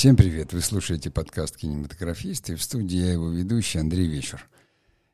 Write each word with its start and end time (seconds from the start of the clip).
Всем 0.00 0.16
привет! 0.16 0.54
Вы 0.54 0.62
слушаете 0.62 1.10
подкаст 1.10 1.58
«Кинематографисты». 1.58 2.56
В 2.56 2.62
студии 2.62 2.96
я 2.96 3.12
его 3.12 3.28
ведущий 3.28 3.80
Андрей 3.80 4.06
Вечер. 4.06 4.48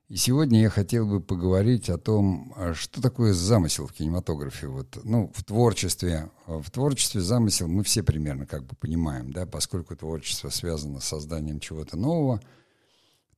И 0.08 0.14
сегодня 0.14 0.60
я 0.60 0.70
хотел 0.70 1.08
бы 1.08 1.20
поговорить 1.20 1.90
о 1.90 1.98
том, 1.98 2.54
а 2.56 2.72
что 2.72 3.02
такое 3.02 3.32
замысел 3.32 3.88
в 3.88 3.92
кинематографе. 3.92 4.68
Вот, 4.68 5.00
ну, 5.02 5.32
в 5.34 5.42
творчестве. 5.42 6.30
В 6.46 6.70
творчестве 6.70 7.20
замысел 7.20 7.66
мы 7.66 7.82
все 7.82 8.04
примерно 8.04 8.46
как 8.46 8.64
бы 8.64 8.76
понимаем, 8.76 9.32
да, 9.32 9.44
поскольку 9.44 9.96
творчество 9.96 10.50
связано 10.50 11.00
с 11.00 11.06
созданием 11.06 11.58
чего-то 11.58 11.96
нового, 11.96 12.40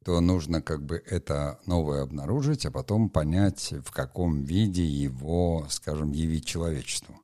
то 0.05 0.21
нужно 0.21 0.61
как 0.61 0.85
бы 0.85 1.03
это 1.07 1.59
новое 1.65 2.03
обнаружить, 2.03 2.67
а 2.67 2.71
потом 2.71 3.09
понять, 3.09 3.73
в 3.87 3.91
каком 3.91 4.45
виде 4.45 4.85
его, 4.85 5.67
скажем, 5.71 6.13
явить 6.13 6.45
человечеству. 6.45 7.19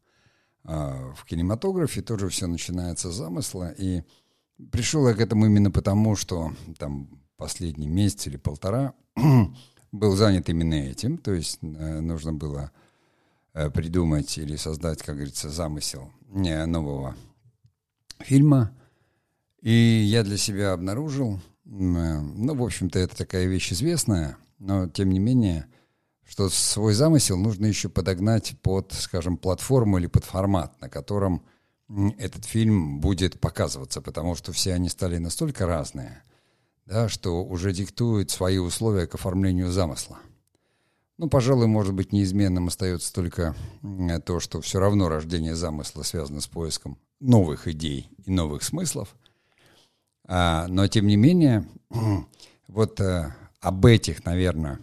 А 0.64 1.12
в 1.14 1.24
кинематографе 1.26 2.00
тоже 2.00 2.28
все 2.28 2.46
начинается 2.46 3.10
с 3.10 3.14
замысла, 3.14 3.70
и 3.76 4.02
пришел 4.70 5.06
я 5.06 5.14
к 5.14 5.20
этому 5.20 5.46
именно 5.46 5.70
потому, 5.70 6.16
что 6.16 6.52
там 6.78 7.20
последний 7.36 7.88
месяц 7.88 8.26
или 8.26 8.38
полтора 8.38 8.94
был 9.92 10.16
занят 10.16 10.48
именно 10.48 10.74
этим, 10.74 11.18
то 11.18 11.32
есть 11.32 11.58
э, 11.60 12.00
нужно 12.00 12.32
было 12.32 12.70
э, 13.52 13.68
придумать 13.70 14.38
или 14.38 14.56
создать, 14.56 15.02
как 15.02 15.16
говорится, 15.16 15.50
замысел 15.50 16.10
нового 16.30 17.14
фильма. 18.20 18.72
И 19.60 19.70
я 19.70 20.22
для 20.22 20.38
себя 20.38 20.72
обнаружил, 20.72 21.34
э, 21.34 21.38
ну, 21.66 22.54
в 22.54 22.62
общем-то, 22.62 22.98
это 22.98 23.14
такая 23.14 23.46
вещь 23.46 23.72
известная, 23.72 24.38
но 24.58 24.88
тем 24.88 25.10
не 25.10 25.18
менее– 25.18 25.66
что 26.26 26.48
свой 26.48 26.94
замысел 26.94 27.36
нужно 27.36 27.66
еще 27.66 27.88
подогнать 27.88 28.54
под, 28.62 28.92
скажем, 28.92 29.36
платформу 29.36 29.98
или 29.98 30.06
под 30.06 30.24
формат, 30.24 30.80
на 30.80 30.88
котором 30.88 31.44
этот 32.18 32.44
фильм 32.44 33.00
будет 33.00 33.38
показываться, 33.40 34.00
потому 34.00 34.34
что 34.34 34.52
все 34.52 34.72
они 34.74 34.88
стали 34.88 35.18
настолько 35.18 35.66
разные, 35.66 36.22
да, 36.86 37.08
что 37.08 37.44
уже 37.44 37.72
диктуют 37.72 38.30
свои 38.30 38.58
условия 38.58 39.06
к 39.06 39.14
оформлению 39.14 39.70
замысла. 39.70 40.18
Ну, 41.16 41.28
пожалуй, 41.28 41.68
может 41.68 41.94
быть, 41.94 42.12
неизменным 42.12 42.66
остается 42.66 43.12
только 43.12 43.54
то, 44.24 44.40
что 44.40 44.60
все 44.60 44.80
равно 44.80 45.08
рождение 45.08 45.54
замысла 45.54 46.02
связано 46.02 46.40
с 46.40 46.48
поиском 46.48 46.98
новых 47.20 47.68
идей 47.68 48.10
и 48.24 48.30
новых 48.32 48.64
смыслов. 48.64 49.14
А, 50.26 50.66
но, 50.68 50.88
тем 50.88 51.06
не 51.06 51.16
менее, 51.16 51.68
вот 52.68 53.00
а, 53.00 53.36
об 53.60 53.86
этих, 53.86 54.24
наверное, 54.24 54.80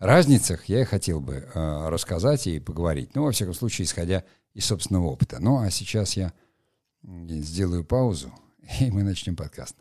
разницах 0.00 0.64
я 0.64 0.84
хотел 0.84 1.20
бы 1.20 1.46
э, 1.54 1.88
рассказать 1.88 2.46
и 2.46 2.58
поговорить. 2.58 3.14
Ну, 3.14 3.24
во 3.24 3.32
всяком 3.32 3.54
случае, 3.54 3.84
исходя 3.84 4.24
из 4.54 4.64
собственного 4.64 5.06
опыта. 5.06 5.38
Ну, 5.40 5.58
а 5.60 5.70
сейчас 5.70 6.16
я 6.16 6.32
сделаю 7.02 7.84
паузу, 7.84 8.32
и 8.80 8.90
мы 8.90 9.02
начнем 9.02 9.36
подкаст. 9.36 9.76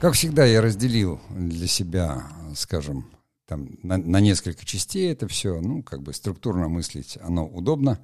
Как 0.00 0.14
всегда, 0.14 0.44
я 0.44 0.62
разделил 0.62 1.20
для 1.28 1.66
себя, 1.66 2.22
скажем, 2.54 3.10
там, 3.46 3.78
на, 3.82 3.96
на 3.96 4.20
несколько 4.20 4.64
частей 4.64 5.10
это 5.10 5.26
все. 5.26 5.60
Ну, 5.60 5.82
как 5.82 6.02
бы 6.02 6.14
структурно 6.14 6.68
мыслить 6.68 7.18
оно 7.20 7.46
удобно. 7.46 7.98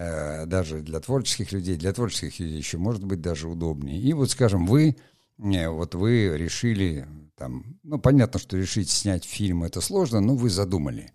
Э, 0.00 0.46
даже 0.46 0.80
для 0.80 1.00
творческих 1.00 1.50
людей, 1.50 1.76
для 1.76 1.92
творческих 1.92 2.38
людей 2.38 2.56
еще 2.56 2.78
может 2.78 3.02
быть 3.02 3.20
даже 3.20 3.48
удобнее. 3.48 3.98
И 3.98 4.12
вот, 4.12 4.30
скажем, 4.30 4.64
вы, 4.64 4.96
не, 5.38 5.68
вот 5.68 5.96
вы 5.96 6.38
решили, 6.38 7.08
там, 7.36 7.80
ну, 7.82 7.98
понятно, 7.98 8.38
что 8.38 8.56
решить 8.56 8.90
снять 8.90 9.24
фильм 9.24 9.64
это 9.64 9.80
сложно, 9.80 10.20
но 10.20 10.36
вы 10.36 10.50
задумали, 10.50 11.10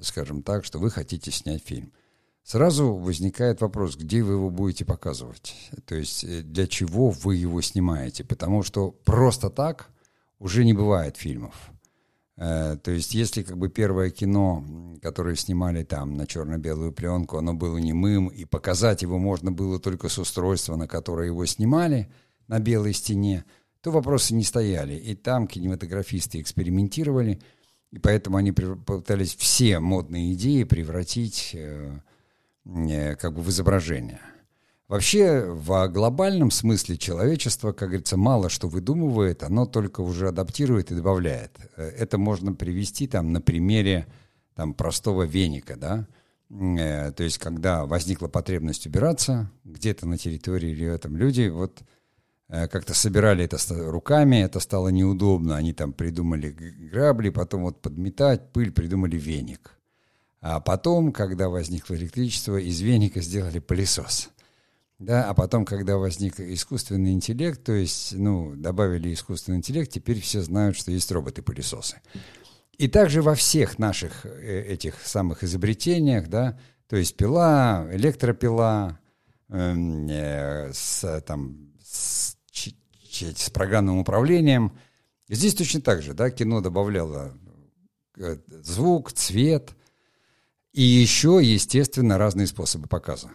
скажем 0.00 0.42
так, 0.42 0.64
что 0.64 0.78
вы 0.78 0.90
хотите 0.90 1.30
снять 1.30 1.62
фильм. 1.62 1.92
Сразу 2.42 2.94
возникает 2.94 3.60
вопрос, 3.60 3.96
где 3.96 4.22
вы 4.22 4.32
его 4.32 4.48
будете 4.48 4.86
показывать, 4.86 5.54
то 5.84 5.94
есть 5.94 6.24
э, 6.24 6.40
для 6.40 6.66
чего 6.66 7.10
вы 7.10 7.36
его 7.36 7.60
снимаете, 7.60 8.24
потому 8.24 8.62
что 8.62 8.92
просто 8.92 9.50
так 9.50 9.90
уже 10.38 10.64
не 10.64 10.72
бывает 10.72 11.18
фильмов. 11.18 11.70
Э, 12.36 12.76
то 12.82 12.90
есть, 12.90 13.14
если 13.14 13.42
как 13.42 13.58
бы 13.58 13.68
первое 13.68 14.10
кино, 14.10 14.64
которое 15.02 15.36
снимали 15.36 15.84
там 15.84 16.16
на 16.16 16.26
черно-белую 16.26 16.92
пленку, 16.92 17.38
оно 17.38 17.54
было 17.54 17.78
немым, 17.78 18.28
и 18.28 18.44
показать 18.44 19.02
его 19.02 19.18
можно 19.18 19.52
было 19.52 19.78
только 19.78 20.08
с 20.08 20.18
устройства, 20.18 20.76
на 20.76 20.88
которое 20.88 21.26
его 21.26 21.44
снимали, 21.46 22.10
на 22.48 22.58
белой 22.58 22.92
стене, 22.92 23.44
то 23.80 23.90
вопросы 23.90 24.34
не 24.34 24.44
стояли. 24.44 24.94
И 24.94 25.14
там 25.14 25.46
кинематографисты 25.46 26.40
экспериментировали, 26.40 27.40
и 27.90 27.98
поэтому 27.98 28.38
они 28.38 28.52
пытались 28.52 29.34
все 29.34 29.78
модные 29.78 30.32
идеи 30.32 30.64
превратить 30.64 31.50
э, 31.54 32.00
э, 32.64 33.16
как 33.16 33.34
бы 33.34 33.42
в 33.42 33.50
изображение. 33.50 34.20
Вообще, 34.92 35.46
в 35.46 35.88
глобальном 35.88 36.50
смысле 36.50 36.98
человечество, 36.98 37.72
как 37.72 37.88
говорится, 37.88 38.18
мало 38.18 38.50
что 38.50 38.68
выдумывает, 38.68 39.42
оно 39.42 39.64
только 39.64 40.02
уже 40.02 40.28
адаптирует 40.28 40.90
и 40.90 40.94
добавляет. 40.94 41.56
Э, 41.78 41.88
это 41.96 42.18
можно 42.18 42.52
привести 42.52 43.06
там 43.06 43.32
на 43.32 43.40
примере 43.40 44.06
там, 44.54 44.74
простого 44.74 45.22
веника, 45.22 45.76
да, 45.76 46.06
э, 46.50 47.10
то 47.10 47.22
есть 47.22 47.38
когда 47.38 47.86
возникла 47.86 48.28
потребность 48.28 48.86
убираться 48.86 49.50
где-то 49.64 50.06
на 50.06 50.18
территории 50.18 50.72
или 50.72 50.94
там 50.98 51.16
люди 51.16 51.48
вот 51.48 51.80
э, 52.50 52.68
как-то 52.68 52.92
собирали 52.92 53.46
это 53.46 53.56
руками, 53.90 54.42
это 54.42 54.60
стало 54.60 54.88
неудобно, 54.88 55.56
они 55.56 55.72
там 55.72 55.94
придумали 55.94 56.50
грабли, 56.50 57.30
потом 57.30 57.62
вот 57.62 57.80
подметать 57.80 58.52
пыль 58.52 58.70
придумали 58.70 59.16
веник. 59.16 59.70
А 60.42 60.60
потом, 60.60 61.12
когда 61.12 61.48
возникло 61.48 61.94
электричество, 61.94 62.58
из 62.58 62.82
веника 62.82 63.22
сделали 63.22 63.58
пылесос– 63.58 64.28
да, 65.02 65.28
а 65.28 65.34
потом, 65.34 65.64
когда 65.64 65.96
возник 65.96 66.38
искусственный 66.40 67.12
интеллект, 67.12 67.62
то 67.62 67.72
есть, 67.72 68.12
ну, 68.12 68.54
добавили 68.54 69.12
искусственный 69.12 69.58
интеллект, 69.58 69.90
теперь 69.90 70.20
все 70.20 70.42
знают, 70.42 70.76
что 70.76 70.90
есть 70.90 71.10
роботы-пылесосы. 71.10 72.00
И 72.78 72.88
также 72.88 73.22
во 73.22 73.34
всех 73.34 73.78
наших 73.78 74.24
э, 74.24 74.64
этих 74.68 74.94
самых 75.04 75.44
изобретениях, 75.44 76.28
да, 76.28 76.58
то 76.88 76.96
есть 76.96 77.16
пила, 77.16 77.86
электропила, 77.92 78.98
эм, 79.48 80.08
э, 80.08 80.70
с, 80.72 81.20
там, 81.26 81.72
с, 81.82 82.36
ч, 82.50 82.74
ч, 83.10 83.32
с 83.36 83.50
программным 83.50 83.98
управлением. 83.98 84.76
Здесь 85.28 85.54
точно 85.54 85.80
так 85.80 86.02
же, 86.02 86.14
да, 86.14 86.30
кино 86.30 86.60
добавляло 86.60 87.36
э, 88.16 88.36
звук, 88.48 89.12
цвет 89.12 89.74
и 90.72 90.82
еще, 90.82 91.40
естественно, 91.42 92.18
разные 92.18 92.46
способы 92.46 92.88
показа. 92.88 93.30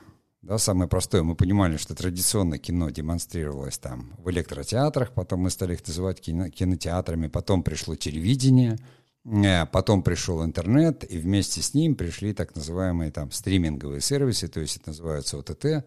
Да, 0.47 0.57
самое 0.57 0.87
простое, 0.87 1.23
мы 1.23 1.35
понимали, 1.35 1.75
что 1.75 1.93
традиционно 1.93 2.57
кино 2.57 2.89
демонстрировалось 2.89 3.77
там 3.79 4.13
в 4.17 4.31
электротеатрах, 4.31 5.11
потом 5.11 5.41
мы 5.41 5.49
стали 5.49 5.73
их 5.73 5.85
называть 5.85 6.21
кино, 6.21 6.49
кинотеатрами, 6.49 7.27
потом 7.27 7.63
пришло 7.63 7.97
телевидение, 7.97 8.77
э, 9.25 9.65
потом 9.65 10.03
пришел 10.03 10.45
интернет, 10.45 11.03
и 11.11 11.17
вместе 11.17 11.61
с 11.61 11.73
ним 11.73 11.95
пришли 11.95 12.33
так 12.33 12.55
называемые 12.55 13.11
там 13.11 13.29
стриминговые 13.31 13.99
сервисы, 13.99 14.47
то 14.47 14.61
есть 14.61 14.77
это 14.77 14.91
называется 14.91 15.37
ОТТ, 15.37 15.59
то 15.59 15.83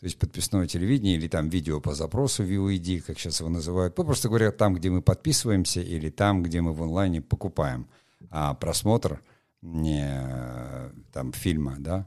есть 0.00 0.18
подписное 0.18 0.66
телевидение 0.66 1.16
или 1.16 1.28
там 1.28 1.50
видео 1.50 1.78
по 1.78 1.92
запросу 1.92 2.44
VOD, 2.44 3.02
как 3.02 3.18
сейчас 3.18 3.40
его 3.40 3.50
называют. 3.50 3.94
Просто 3.94 4.28
говоря, 4.28 4.52
там, 4.52 4.72
где 4.72 4.88
мы 4.88 5.02
подписываемся 5.02 5.82
или 5.82 6.08
там, 6.08 6.42
где 6.42 6.62
мы 6.62 6.72
в 6.72 6.82
онлайне 6.82 7.20
покупаем 7.20 7.86
а 8.30 8.54
просмотр 8.54 9.20
не, 9.60 10.02
э, 10.02 10.92
там, 11.12 11.34
фильма, 11.34 11.76
да, 11.78 12.06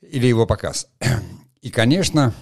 или 0.00 0.26
его 0.26 0.46
показ. 0.46 0.88
И, 1.60 1.70
конечно, 1.70 2.32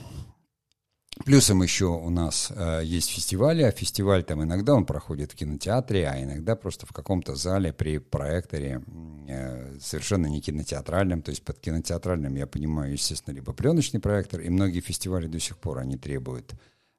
плюсом 1.24 1.62
еще 1.62 1.86
у 1.86 2.10
нас 2.10 2.52
э, 2.54 2.82
есть 2.84 3.10
фестивали, 3.10 3.62
а 3.62 3.70
фестиваль 3.70 4.24
там 4.24 4.42
иногда 4.42 4.74
он 4.74 4.84
проходит 4.84 5.32
в 5.32 5.36
кинотеатре, 5.36 6.08
а 6.08 6.22
иногда 6.22 6.54
просто 6.54 6.86
в 6.86 6.92
каком-то 6.92 7.34
зале 7.34 7.72
при 7.72 7.98
проекторе 7.98 8.82
э, 9.28 9.78
совершенно 9.80 10.26
не 10.26 10.40
кинотеатральном, 10.40 11.22
то 11.22 11.30
есть 11.30 11.44
под 11.44 11.58
кинотеатральным 11.58 12.34
я 12.34 12.46
понимаю, 12.46 12.92
естественно, 12.92 13.34
либо 13.34 13.52
пленочный 13.52 14.00
проектор, 14.00 14.40
и 14.40 14.50
многие 14.50 14.80
фестивали 14.80 15.26
до 15.26 15.40
сих 15.40 15.58
пор 15.58 15.78
они 15.78 15.96
требуют 15.96 16.54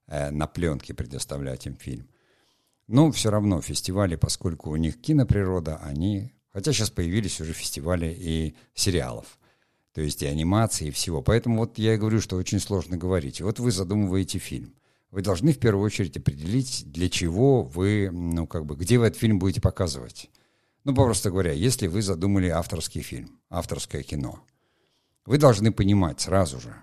э, 0.07 0.31
на 0.31 0.47
пленке 0.47 0.93
предоставлять 0.93 1.67
им 1.67 1.75
фильм. 1.75 2.09
Но 2.87 3.11
все 3.11 3.29
равно 3.29 3.61
фестивали, 3.61 4.15
поскольку 4.15 4.71
у 4.71 4.75
них 4.77 4.99
киноприрода, 5.01 5.77
они, 5.77 6.33
хотя 6.51 6.71
сейчас 6.71 6.89
появились 6.89 7.39
уже 7.41 7.53
фестивали 7.53 8.15
и 8.17 8.55
сериалов– 8.73 9.37
то 9.97 10.03
есть 10.03 10.21
и 10.21 10.27
анимации, 10.27 10.89
и 10.89 10.91
всего. 10.91 11.23
Поэтому 11.23 11.57
вот 11.57 11.79
я 11.79 11.95
и 11.95 11.97
говорю, 11.97 12.21
что 12.21 12.35
очень 12.35 12.59
сложно 12.59 12.97
говорить. 12.97 13.41
Вот 13.41 13.57
вы 13.57 13.71
задумываете 13.71 14.37
фильм. 14.37 14.75
Вы 15.09 15.23
должны 15.23 15.53
в 15.53 15.57
первую 15.57 15.83
очередь 15.83 16.15
определить, 16.15 16.83
для 16.85 17.09
чего 17.09 17.63
вы, 17.63 18.11
ну, 18.11 18.45
как 18.45 18.67
бы, 18.67 18.75
где 18.75 18.99
вы 18.99 19.07
этот 19.07 19.19
фильм 19.19 19.39
будете 19.39 19.59
показывать. 19.59 20.29
Ну, 20.83 20.93
попросту 20.93 21.31
говоря, 21.31 21.51
если 21.51 21.87
вы 21.87 22.03
задумали 22.03 22.47
авторский 22.47 23.01
фильм, 23.01 23.39
авторское 23.49 24.03
кино, 24.03 24.39
вы 25.25 25.39
должны 25.39 25.71
понимать 25.71 26.21
сразу 26.21 26.59
же, 26.59 26.75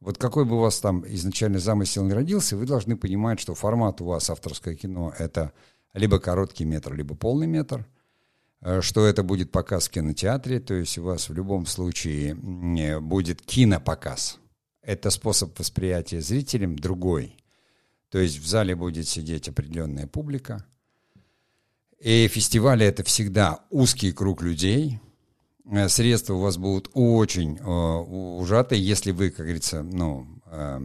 вот 0.00 0.16
какой 0.16 0.46
бы 0.46 0.56
у 0.56 0.60
вас 0.60 0.80
там 0.80 1.04
изначально 1.06 1.58
замысел 1.58 2.02
не 2.06 2.14
родился, 2.14 2.56
вы 2.56 2.64
должны 2.64 2.96
понимать, 2.96 3.40
что 3.40 3.54
формат 3.54 4.00
у 4.00 4.06
вас 4.06 4.30
авторское 4.30 4.74
кино— 4.74 5.12
это 5.18 5.52
либо 5.92 6.18
короткий 6.18 6.64
метр, 6.64 6.94
либо 6.94 7.14
полный 7.14 7.46
метр— 7.46 7.86
что 8.80 9.06
это 9.06 9.22
будет 9.22 9.50
показ 9.50 9.88
в 9.88 9.90
кинотеатре, 9.90 10.60
то 10.60 10.74
есть 10.74 10.96
у 10.98 11.04
вас 11.04 11.28
в 11.28 11.34
любом 11.34 11.66
случае 11.66 12.34
будет 12.34 13.42
кинопоказ. 13.42 14.38
Это 14.82 15.10
способ 15.10 15.58
восприятия 15.58 16.20
зрителям 16.20 16.78
другой. 16.78 17.36
То 18.10 18.18
есть 18.18 18.38
в 18.38 18.46
зале 18.46 18.76
будет 18.76 19.08
сидеть 19.08 19.48
определенная 19.48 20.06
публика. 20.06 20.64
И 21.98 22.28
фестивали 22.28 22.86
это 22.86 23.02
всегда 23.02 23.60
узкий 23.70 24.12
круг 24.12 24.42
людей. 24.42 25.00
Э, 25.70 25.88
средства 25.88 26.34
у 26.34 26.40
вас 26.40 26.58
будут 26.58 26.90
очень 26.92 27.56
э, 27.56 27.64
ужатые, 27.64 28.86
если 28.86 29.10
вы, 29.10 29.30
как 29.30 29.46
говорится, 29.46 29.82
ну, 29.82 30.26
э, 30.46 30.80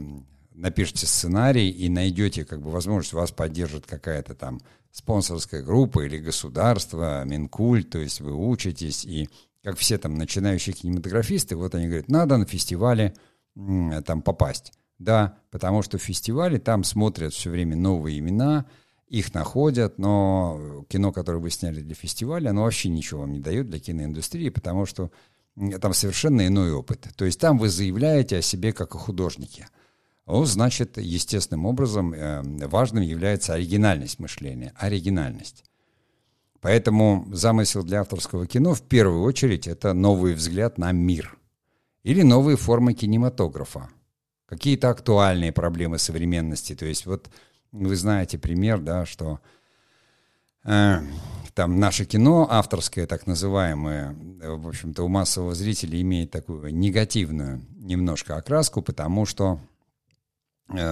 напишите 0.54 1.06
сценарий 1.06 1.70
и 1.70 1.88
найдете 1.88 2.44
как 2.44 2.62
бы 2.62 2.70
возможность, 2.70 3.12
вас 3.12 3.32
поддержит 3.32 3.86
какая-то 3.86 4.34
там 4.34 4.60
спонсорская 4.90 5.62
группа 5.62 6.04
или 6.04 6.18
государство, 6.18 7.24
Минкульт, 7.24 7.90
то 7.90 7.98
есть 7.98 8.20
вы 8.20 8.34
учитесь, 8.34 9.04
и 9.04 9.28
как 9.62 9.76
все 9.78 9.98
там 9.98 10.14
начинающие 10.14 10.74
кинематографисты, 10.74 11.56
вот 11.56 11.74
они 11.74 11.86
говорят, 11.86 12.08
надо 12.08 12.36
на 12.36 12.46
фестивале 12.46 13.14
там 13.54 14.22
попасть. 14.22 14.72
Да, 14.98 15.38
потому 15.50 15.80
что 15.80 15.96
в 15.96 16.02
фестивале 16.02 16.58
там 16.58 16.84
смотрят 16.84 17.32
все 17.32 17.48
время 17.48 17.74
новые 17.74 18.18
имена, 18.18 18.66
их 19.08 19.32
находят, 19.32 19.98
но 19.98 20.84
кино, 20.90 21.10
которое 21.10 21.38
вы 21.38 21.50
сняли 21.50 21.80
для 21.80 21.94
фестиваля, 21.94 22.50
оно 22.50 22.64
вообще 22.64 22.90
ничего 22.90 23.22
вам 23.22 23.32
не 23.32 23.40
дает 23.40 23.70
для 23.70 23.80
киноиндустрии, 23.80 24.50
потому 24.50 24.84
что 24.84 25.10
там 25.80 25.94
совершенно 25.94 26.46
иной 26.46 26.72
опыт. 26.72 27.08
То 27.16 27.24
есть 27.24 27.40
там 27.40 27.58
вы 27.58 27.70
заявляете 27.70 28.36
о 28.36 28.42
себе 28.42 28.74
как 28.74 28.94
о 28.94 28.98
художнике. 28.98 29.68
Ну, 30.30 30.44
значит, 30.44 30.96
естественным 30.96 31.66
образом 31.66 32.14
э, 32.14 32.42
важным 32.68 33.02
является 33.02 33.54
оригинальность 33.54 34.20
мышления, 34.20 34.72
оригинальность. 34.76 35.64
Поэтому 36.60 37.26
замысел 37.32 37.82
для 37.82 38.02
авторского 38.02 38.46
кино 38.46 38.74
в 38.74 38.82
первую 38.82 39.22
очередь 39.22 39.66
это 39.66 39.92
новый 39.92 40.34
взгляд 40.34 40.78
на 40.78 40.92
мир 40.92 41.36
или 42.04 42.22
новые 42.22 42.56
формы 42.56 42.94
кинематографа, 42.94 43.88
какие-то 44.46 44.90
актуальные 44.90 45.50
проблемы 45.50 45.98
современности. 45.98 46.76
То 46.76 46.86
есть 46.86 47.06
вот 47.06 47.28
вы 47.72 47.96
знаете 47.96 48.38
пример, 48.38 48.78
да, 48.78 49.06
что 49.06 49.40
э, 50.64 51.00
там 51.54 51.80
наше 51.80 52.04
кино 52.04 52.46
авторское, 52.48 53.08
так 53.08 53.26
называемое, 53.26 54.14
в 54.42 54.68
общем-то 54.68 55.02
у 55.02 55.08
массового 55.08 55.56
зрителя 55.56 56.00
имеет 56.00 56.30
такую 56.30 56.72
негативную 56.72 57.62
немножко 57.80 58.36
окраску, 58.36 58.80
потому 58.80 59.26
что 59.26 59.58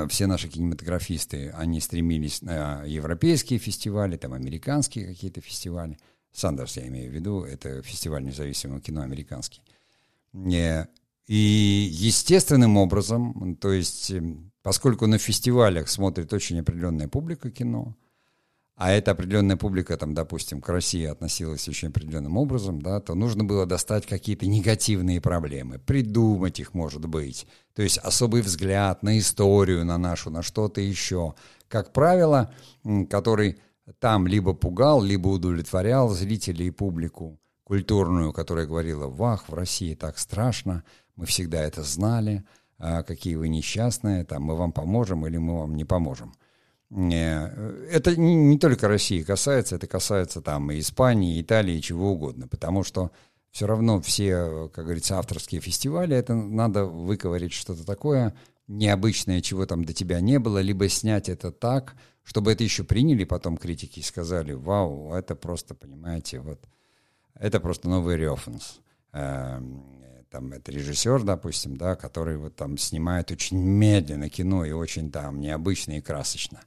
все 0.08 0.26
наши 0.26 0.48
кинематографисты, 0.48 1.50
они 1.50 1.80
стремились 1.80 2.42
на 2.42 2.84
европейские 2.84 3.58
фестивали, 3.58 4.16
там 4.16 4.32
американские 4.32 5.06
какие-то 5.06 5.40
фестивали. 5.40 5.98
Сандерс, 6.32 6.76
я 6.76 6.86
имею 6.88 7.10
в 7.10 7.14
виду, 7.14 7.42
это 7.42 7.82
фестиваль 7.82 8.24
независимого 8.24 8.80
кино 8.80 9.02
американский. 9.02 9.62
Э, 10.34 10.86
и 11.26 11.88
естественным 11.90 12.76
образом, 12.76 13.56
то 13.56 13.72
есть 13.72 14.10
эм, 14.10 14.50
поскольку 14.62 15.06
на 15.06 15.18
фестивалях 15.18 15.88
смотрит 15.88 16.32
очень 16.32 16.60
определенная 16.60 17.08
публика 17.08 17.50
кино, 17.50 17.94
а 18.78 18.92
эта 18.92 19.10
определенная 19.10 19.56
публика, 19.56 19.96
там, 19.96 20.14
допустим, 20.14 20.60
к 20.60 20.68
России 20.68 21.04
относилась 21.04 21.68
очень 21.68 21.88
определенным 21.88 22.36
образом, 22.36 22.80
да, 22.80 23.00
то 23.00 23.16
нужно 23.16 23.42
было 23.42 23.66
достать 23.66 24.06
какие-то 24.06 24.46
негативные 24.46 25.20
проблемы, 25.20 25.80
придумать 25.80 26.60
их, 26.60 26.74
может 26.74 27.04
быть. 27.04 27.48
То 27.74 27.82
есть 27.82 27.98
особый 27.98 28.40
взгляд 28.40 29.02
на 29.02 29.18
историю, 29.18 29.84
на 29.84 29.98
нашу, 29.98 30.30
на 30.30 30.42
что-то 30.42 30.80
еще. 30.80 31.34
Как 31.66 31.92
правило, 31.92 32.54
который 33.10 33.58
там 33.98 34.28
либо 34.28 34.54
пугал, 34.54 35.02
либо 35.02 35.26
удовлетворял 35.26 36.08
зрителей 36.10 36.68
и 36.68 36.70
публику 36.70 37.40
культурную, 37.64 38.32
которая 38.32 38.66
говорила, 38.66 39.08
вах, 39.08 39.48
в 39.48 39.54
России 39.54 39.96
так 39.96 40.18
страшно, 40.18 40.84
мы 41.16 41.26
всегда 41.26 41.64
это 41.64 41.82
знали, 41.82 42.44
а 42.78 43.02
какие 43.02 43.34
вы 43.34 43.48
несчастные, 43.48 44.24
там, 44.24 44.44
мы 44.44 44.54
вам 44.54 44.70
поможем 44.70 45.26
или 45.26 45.36
мы 45.36 45.58
вам 45.58 45.74
не 45.74 45.84
поможем. 45.84 46.32
Это 46.90 48.16
не, 48.16 48.58
только 48.58 48.88
России 48.88 49.22
касается, 49.22 49.76
это 49.76 49.86
касается 49.86 50.40
там 50.40 50.70
и 50.70 50.80
Испании, 50.80 51.36
и 51.36 51.42
Италии, 51.42 51.80
чего 51.80 52.12
угодно, 52.12 52.48
потому 52.48 52.82
что 52.82 53.10
все 53.50 53.66
равно 53.66 54.00
все, 54.00 54.70
как 54.72 54.84
говорится, 54.84 55.18
авторские 55.18 55.60
фестивали, 55.60 56.16
это 56.16 56.34
надо 56.34 56.84
выковырять 56.84 57.52
что-то 57.52 57.84
такое 57.84 58.34
необычное, 58.68 59.40
чего 59.40 59.66
там 59.66 59.84
до 59.84 59.92
тебя 59.92 60.20
не 60.20 60.38
было, 60.38 60.60
либо 60.60 60.88
снять 60.88 61.28
это 61.28 61.50
так, 61.50 61.94
чтобы 62.22 62.52
это 62.52 62.64
еще 62.64 62.84
приняли 62.84 63.24
потом 63.24 63.56
критики 63.56 64.00
и 64.00 64.02
сказали, 64.02 64.52
вау, 64.52 65.12
это 65.12 65.34
просто, 65.34 65.74
понимаете, 65.74 66.40
вот, 66.40 66.60
это 67.34 67.60
просто 67.60 67.88
новый 67.88 68.16
референс. 68.16 68.80
Эм, 69.12 69.98
там 70.30 70.52
это 70.52 70.70
режиссер, 70.70 71.22
допустим, 71.22 71.76
да, 71.76 71.96
который 71.96 72.36
вот 72.36 72.54
там 72.54 72.76
снимает 72.76 73.30
очень 73.30 73.56
медленно 73.58 74.28
кино 74.28 74.64
и 74.64 74.72
очень 74.72 75.10
там 75.10 75.40
необычно 75.40 75.92
и 75.92 76.00
красочно. 76.02 76.60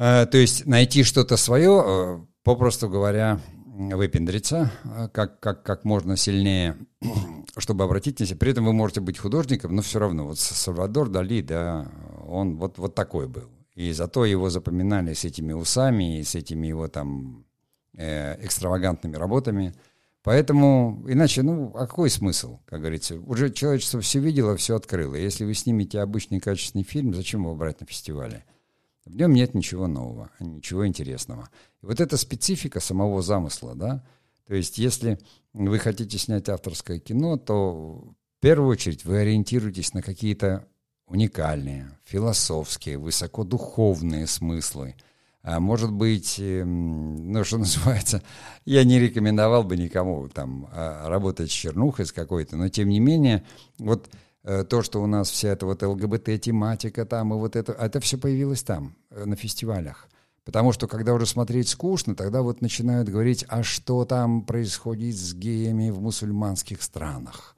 Э, 0.00 0.24
то 0.24 0.38
есть 0.38 0.64
найти 0.64 1.02
что-то 1.02 1.36
свое, 1.36 1.82
э, 1.84 2.20
попросту 2.42 2.88
говоря, 2.88 3.38
выпендриться 3.66 4.72
э, 4.82 5.08
как, 5.12 5.40
как, 5.40 5.62
как 5.62 5.84
можно 5.84 6.16
сильнее, 6.16 6.78
чтобы 7.58 7.84
обратить 7.84 8.18
на 8.18 8.24
себя. 8.24 8.38
При 8.38 8.52
этом 8.52 8.64
вы 8.64 8.72
можете 8.72 9.02
быть 9.02 9.18
художником, 9.18 9.76
но 9.76 9.82
все 9.82 9.98
равно. 9.98 10.26
Вот 10.26 10.38
Сальвадор 10.38 11.10
Дали, 11.10 11.42
да, 11.42 11.86
он 12.26 12.56
вот, 12.56 12.78
вот 12.78 12.94
такой 12.94 13.28
был. 13.28 13.50
И 13.74 13.92
зато 13.92 14.24
его 14.24 14.48
запоминали 14.48 15.12
с 15.12 15.26
этими 15.26 15.52
усами 15.52 16.18
и 16.18 16.24
с 16.24 16.34
этими 16.34 16.66
его 16.66 16.88
там 16.88 17.44
э, 17.94 18.42
экстравагантными 18.42 19.16
работами. 19.16 19.74
Поэтому, 20.22 21.04
иначе, 21.08 21.42
ну, 21.42 21.72
а 21.74 21.86
какой 21.86 22.08
смысл, 22.08 22.58
как 22.64 22.80
говорится? 22.80 23.16
Уже 23.16 23.50
человечество 23.50 24.00
все 24.00 24.18
видело, 24.18 24.56
все 24.56 24.76
открыло. 24.76 25.14
Если 25.14 25.44
вы 25.44 25.52
снимете 25.52 26.00
обычный 26.00 26.40
качественный 26.40 26.84
фильм, 26.84 27.14
зачем 27.14 27.42
его 27.42 27.54
брать 27.54 27.82
на 27.82 27.86
фестивале? 27.86 28.44
В 29.10 29.16
нем 29.16 29.32
нет 29.32 29.54
ничего 29.54 29.88
нового, 29.88 30.30
ничего 30.38 30.86
интересного. 30.86 31.48
И 31.82 31.86
вот 31.86 32.00
эта 32.00 32.16
специфика 32.16 32.78
самого 32.78 33.22
замысла, 33.22 33.74
да, 33.74 34.04
то 34.46 34.54
есть 34.54 34.78
если 34.78 35.18
вы 35.52 35.78
хотите 35.80 36.16
снять 36.16 36.48
авторское 36.48 37.00
кино, 37.00 37.36
то 37.36 38.14
в 38.38 38.40
первую 38.40 38.70
очередь 38.70 39.04
вы 39.04 39.18
ориентируетесь 39.18 39.94
на 39.94 40.02
какие-то 40.02 40.66
уникальные, 41.06 41.90
философские, 42.04 42.98
высокодуховные 42.98 44.28
смыслы. 44.28 44.94
А 45.42 45.58
может 45.58 45.90
быть, 45.90 46.36
эм, 46.38 47.32
ну, 47.32 47.42
что 47.42 47.58
называется, 47.58 48.22
я 48.64 48.84
не 48.84 49.00
рекомендовал 49.00 49.64
бы 49.64 49.76
никому 49.76 50.28
там 50.28 50.68
а, 50.72 51.08
работать 51.08 51.50
с 51.50 51.54
чернухой 51.54 52.06
с 52.06 52.12
какой-то, 52.12 52.56
но 52.56 52.68
тем 52.68 52.90
не 52.90 53.00
менее, 53.00 53.44
вот 53.78 54.08
то, 54.42 54.82
что 54.82 55.02
у 55.02 55.06
нас 55.06 55.30
вся 55.30 55.50
эта 55.50 55.66
вот 55.66 55.82
ЛГБТ-тематика 55.82 57.04
там, 57.04 57.34
и 57.34 57.36
вот 57.36 57.56
это, 57.56 57.72
это 57.72 58.00
все 58.00 58.16
появилось 58.16 58.62
там, 58.62 58.96
э, 59.10 59.24
на 59.24 59.36
фестивалях. 59.36 60.08
Потому 60.44 60.72
что, 60.72 60.88
когда 60.88 61.12
уже 61.12 61.26
смотреть 61.26 61.68
скучно, 61.68 62.14
тогда 62.14 62.40
вот 62.40 62.62
начинают 62.62 63.08
говорить, 63.10 63.44
а 63.48 63.62
что 63.62 64.04
там 64.06 64.42
происходит 64.42 65.14
с 65.14 65.34
геями 65.34 65.90
в 65.90 66.00
мусульманских 66.00 66.82
странах? 66.82 67.54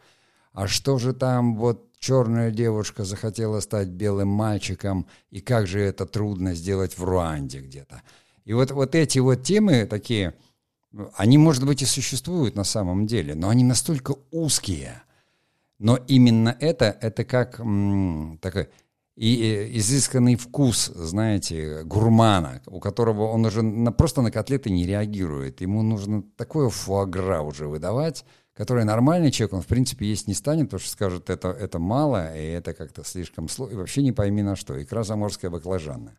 А 0.52 0.66
что 0.66 0.98
же 0.98 1.14
там 1.14 1.56
вот 1.56 1.86
черная 1.98 2.50
девушка 2.50 3.04
захотела 3.04 3.60
стать 3.60 3.88
белым 3.88 4.28
мальчиком, 4.28 5.06
и 5.30 5.40
как 5.40 5.68
же 5.68 5.80
это 5.80 6.04
трудно 6.04 6.54
сделать 6.54 6.98
в 6.98 7.04
Руанде 7.04 7.60
где-то? 7.60 8.02
И 8.44 8.52
вот, 8.52 8.72
вот 8.72 8.96
эти 8.96 9.20
вот 9.20 9.44
темы 9.44 9.86
такие, 9.86 10.34
они, 11.14 11.38
может 11.38 11.64
быть, 11.64 11.80
и 11.80 11.86
существуют 11.86 12.56
на 12.56 12.64
самом 12.64 13.06
деле, 13.06 13.36
но 13.36 13.48
они 13.48 13.62
настолько 13.62 14.16
узкие– 14.32 15.00
но 15.82 15.96
именно 16.06 16.56
это, 16.60 16.96
это 17.00 17.24
как 17.24 17.58
м, 17.58 18.38
такой 18.40 18.68
и 19.16 19.68
изысканный 19.74 20.36
вкус, 20.36 20.86
знаете, 20.86 21.82
гурмана, 21.82 22.62
у 22.66 22.78
которого 22.78 23.24
он 23.24 23.44
уже 23.44 23.62
на, 23.62 23.90
просто 23.90 24.22
на 24.22 24.30
котлеты 24.30 24.70
не 24.70 24.86
реагирует. 24.86 25.60
Ему 25.60 25.82
нужно 25.82 26.22
такое 26.36 26.70
фуагра 26.70 27.40
уже 27.40 27.66
выдавать, 27.66 28.24
которое 28.54 28.84
нормальный 28.84 29.32
человек, 29.32 29.54
он 29.54 29.62
в 29.62 29.66
принципе 29.66 30.06
есть 30.06 30.28
не 30.28 30.34
станет, 30.34 30.66
потому 30.66 30.80
что 30.80 30.90
скажет, 30.90 31.28
это, 31.28 31.48
это 31.48 31.80
мало, 31.80 32.34
и 32.34 32.46
это 32.46 32.74
как-то 32.74 33.02
слишком 33.04 33.48
сложно, 33.48 33.74
и 33.74 33.76
вообще 33.76 34.02
не 34.02 34.12
пойми 34.12 34.42
на 34.42 34.54
что. 34.54 34.80
Икра 34.80 35.02
заморская 35.02 35.50
баклажанная. 35.50 36.18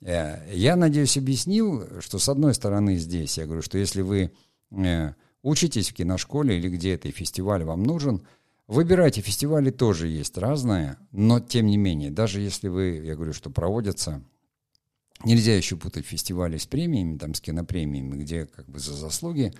Э, 0.00 0.38
я, 0.52 0.76
надеюсь, 0.76 1.16
объяснил, 1.16 2.00
что 2.00 2.20
с 2.20 2.28
одной 2.28 2.54
стороны 2.54 2.96
здесь, 2.96 3.36
я 3.36 3.46
говорю, 3.46 3.62
что 3.62 3.78
если 3.78 4.02
вы 4.02 4.32
э, 4.70 5.12
учитесь 5.42 5.90
в 5.90 5.94
киношколе 5.94 6.56
или 6.56 6.68
где-то, 6.68 7.08
и 7.08 7.10
фестиваль 7.10 7.64
вам 7.64 7.82
нужен– 7.82 8.22
Выбирайте, 8.68 9.20
фестивали 9.20 9.70
тоже 9.70 10.08
есть 10.08 10.36
разные, 10.36 10.96
но 11.12 11.38
тем 11.38 11.66
не 11.66 11.76
менее, 11.76 12.10
даже 12.10 12.40
если 12.40 12.68
вы, 12.68 13.00
я 13.04 13.14
говорю, 13.14 13.32
что 13.32 13.48
проводятся, 13.48 14.22
нельзя 15.24 15.56
еще 15.56 15.76
путать 15.76 16.04
фестивали 16.04 16.56
с 16.56 16.66
премиями, 16.66 17.16
там, 17.16 17.34
с 17.34 17.40
кинопремиями, 17.40 18.16
где 18.16 18.46
как 18.46 18.68
бы 18.68 18.80
за 18.80 18.94
заслуги 18.94 19.52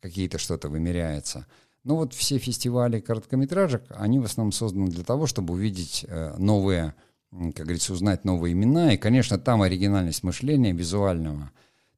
какие-то 0.00 0.38
что-то 0.38 0.68
вымеряется. 0.68 1.46
Но 1.84 1.96
вот 1.96 2.12
все 2.12 2.36
фестивали 2.38 3.00
короткометражек, 3.00 3.84
они 3.90 4.18
в 4.18 4.24
основном 4.24 4.52
созданы 4.52 4.90
для 4.90 5.04
того, 5.04 5.26
чтобы 5.26 5.54
увидеть 5.54 6.04
э, 6.06 6.34
новые, 6.36 6.94
как 7.30 7.64
говорится, 7.64 7.94
узнать 7.94 8.26
новые 8.26 8.52
имена. 8.52 8.92
И, 8.92 8.98
конечно, 8.98 9.38
там 9.38 9.62
оригинальность 9.62 10.22
мышления 10.22 10.72
визуального. 10.72 11.50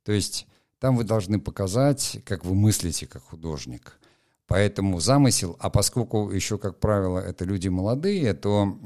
То 0.05 0.13
есть 0.13 0.47
Там 0.83 0.97
вы 0.97 1.05
должны 1.05 1.39
показать, 1.39 2.19
как 2.25 2.45
вы 2.45 2.57
мыслите 2.57 3.07
как 3.07 3.23
художник. 3.23 4.01
Поэтому 4.53 5.01
замысел, 5.01 5.57
а 5.61 5.71
поскольку 5.71 6.31
еще, 6.31 6.59
как 6.59 6.79
правило, 6.79 7.19
это 7.19 7.47
люди 7.47 7.69
молодые, 7.69 8.35
то 8.35 8.79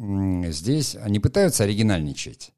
здесь 0.50 0.94
они 0.94 1.18
пытаются 1.18 1.64
оригинальничать. 1.64 2.52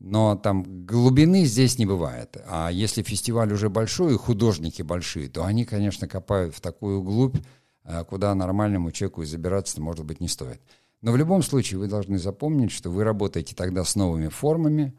Но 0.00 0.34
там 0.34 0.84
глубины 0.84 1.44
здесь 1.44 1.78
не 1.78 1.86
бывает. 1.86 2.36
А 2.48 2.68
если 2.70 3.04
фестиваль 3.04 3.52
уже 3.52 3.70
большой 3.70 4.14
и 4.14 4.18
художники 4.18 4.82
большие, 4.82 5.28
то 5.28 5.44
они, 5.44 5.64
конечно, 5.64 6.08
копают 6.08 6.52
в 6.52 6.60
такую 6.60 7.02
глубь, 7.02 7.36
а, 7.84 8.02
куда 8.02 8.34
нормальному 8.34 8.90
человеку 8.90 9.24
забираться 9.24 9.80
может 9.80 10.04
быть 10.04 10.18
не 10.18 10.26
стоит. 10.26 10.60
Но 11.02 11.12
в 11.12 11.16
любом 11.16 11.44
случае 11.44 11.78
вы 11.78 11.86
должны 11.86 12.18
запомнить, 12.18 12.72
что 12.72 12.90
вы 12.90 13.04
работаете 13.04 13.54
тогда 13.54 13.84
с 13.84 13.94
новыми 13.94 14.26
формами, 14.26 14.92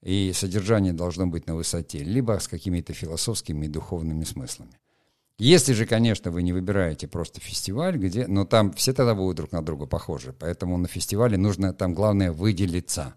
и 0.00 0.30
содержание 0.32 0.92
должно 0.92 1.26
быть 1.26 1.48
на 1.48 1.56
высоте, 1.56 2.04
либо 2.04 2.38
с 2.38 2.46
какими-то 2.46 2.92
философскими 2.92 3.66
и 3.66 3.68
духовными 3.68 4.22
смыслами. 4.22 4.78
Если 5.38 5.72
же, 5.72 5.84
конечно, 5.84 6.30
вы 6.30 6.44
не 6.44 6.52
выбираете 6.52 7.08
просто 7.08 7.40
фестиваль, 7.40 7.98
где, 7.98 8.26
но 8.28 8.44
там 8.44 8.72
все 8.72 8.92
тогда 8.92 9.16
будут 9.16 9.36
друг 9.36 9.52
на 9.52 9.64
друга 9.64 9.86
похожи, 9.86 10.32
поэтому 10.32 10.76
на 10.76 10.86
фестивале 10.86 11.36
нужно 11.36 11.74
там 11.74 11.92
главное 11.92 12.30
выделиться, 12.30 13.14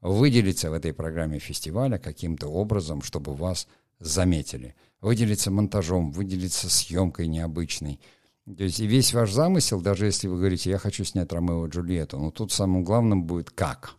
выделиться 0.00 0.70
в 0.70 0.72
этой 0.72 0.94
программе 0.94 1.38
фестиваля 1.38 1.98
каким-то 1.98 2.48
образом, 2.48 3.02
чтобы 3.02 3.34
вас 3.34 3.68
заметили, 3.98 4.74
выделиться 5.02 5.50
монтажом, 5.50 6.12
выделиться 6.12 6.70
съемкой 6.70 7.26
необычной. 7.26 8.00
То 8.46 8.64
есть 8.64 8.80
и 8.80 8.86
весь 8.86 9.12
ваш 9.12 9.30
замысел, 9.30 9.82
даже 9.82 10.06
если 10.06 10.28
вы 10.28 10.38
говорите, 10.38 10.70
я 10.70 10.78
хочу 10.78 11.04
снять 11.04 11.30
Ромео 11.30 11.66
и 11.66 11.70
Джульетту, 11.70 12.18
но 12.18 12.30
тут 12.30 12.52
самым 12.52 12.84
главным 12.84 13.24
будет 13.24 13.50
как. 13.50 13.96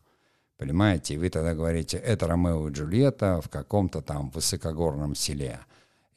Понимаете? 0.58 1.14
И 1.14 1.18
вы 1.18 1.30
тогда 1.30 1.54
говорите, 1.54 1.98
это 1.98 2.28
Ромео 2.28 2.68
и 2.68 2.72
Джульетта 2.72 3.40
в 3.40 3.50
каком-то 3.50 4.02
там 4.02 4.32
высокогорном 4.32 5.14
селе. 5.14 5.60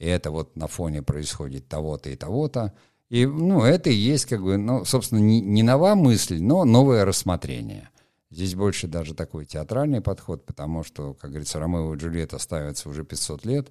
И 0.04 0.06
это 0.06 0.30
вот 0.30 0.54
на 0.54 0.66
фоне 0.66 1.02
происходит 1.02 1.66
того-то 1.66 2.10
и 2.10 2.16
того-то. 2.16 2.74
И, 3.08 3.24
ну, 3.24 3.62
это 3.62 3.88
и 3.88 3.94
есть, 3.94 4.26
как 4.26 4.42
бы, 4.42 4.58
ну, 4.58 4.84
собственно, 4.84 5.18
не, 5.18 5.40
не 5.40 5.62
нова 5.62 5.94
мысль, 5.94 6.42
но 6.42 6.66
новое 6.66 7.06
рассмотрение. 7.06 7.88
Здесь 8.28 8.54
больше 8.54 8.86
даже 8.86 9.14
такой 9.14 9.46
театральный 9.46 10.02
подход, 10.02 10.44
потому 10.44 10.84
что, 10.84 11.14
как 11.14 11.30
говорится, 11.30 11.58
Ромео 11.58 11.94
и 11.94 11.96
Джульетта 11.96 12.38
ставятся 12.38 12.90
уже 12.90 13.02
500 13.02 13.46
лет, 13.46 13.70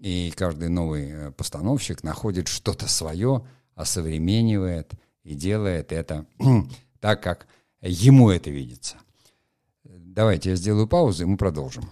и 0.00 0.32
каждый 0.34 0.68
новый 0.68 1.10
э, 1.12 1.30
постановщик 1.30 2.02
находит 2.02 2.48
что-то 2.48 2.88
свое, 2.88 3.46
осовременивает 3.76 4.94
и 5.22 5.36
делает 5.36 5.92
это 5.92 6.26
так, 7.00 7.22
как 7.22 7.46
ему 7.82 8.30
это 8.30 8.50
видится. 8.50 8.96
Давайте 9.84 10.50
я 10.50 10.56
сделаю 10.56 10.88
паузу, 10.88 11.22
и 11.22 11.26
мы 11.26 11.36
продолжим. 11.36 11.88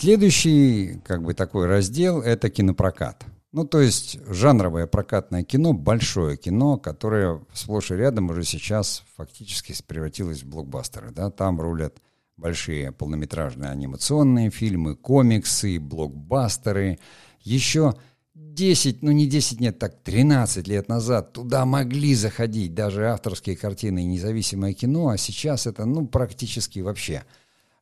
Следующий, 0.00 0.98
как 1.04 1.22
бы 1.22 1.34
такой 1.34 1.66
раздел, 1.66 2.22
это 2.22 2.48
кинопрокат. 2.48 3.26
Ну, 3.52 3.66
то 3.66 3.82
есть 3.82 4.18
жанровое 4.26 4.86
прокатное 4.86 5.42
кино, 5.42 5.74
большое 5.74 6.38
кино, 6.38 6.78
которое 6.78 7.42
сплошь 7.52 7.90
и 7.90 7.96
рядом 7.96 8.30
уже 8.30 8.44
сейчас 8.44 9.04
фактически 9.14 9.74
превратилось 9.86 10.42
в 10.42 10.48
блокбастеры. 10.48 11.10
Да? 11.10 11.30
Там 11.30 11.60
рулят 11.60 11.98
большие 12.38 12.92
полнометражные 12.92 13.72
анимационные 13.72 14.48
фильмы, 14.48 14.96
комиксы, 14.96 15.78
блокбастеры. 15.78 16.98
Еще 17.42 17.94
10, 18.32 19.02
ну 19.02 19.10
не 19.12 19.26
10, 19.26 19.60
нет, 19.60 19.78
так 19.78 20.02
13 20.02 20.66
лет 20.66 20.88
назад 20.88 21.34
туда 21.34 21.66
могли 21.66 22.14
заходить 22.14 22.72
даже 22.72 23.10
авторские 23.10 23.54
картины 23.54 24.02
и 24.02 24.06
независимое 24.06 24.72
кино, 24.72 25.10
а 25.10 25.18
сейчас 25.18 25.66
это, 25.66 25.84
ну, 25.84 26.06
практически 26.06 26.78
вообще. 26.78 27.24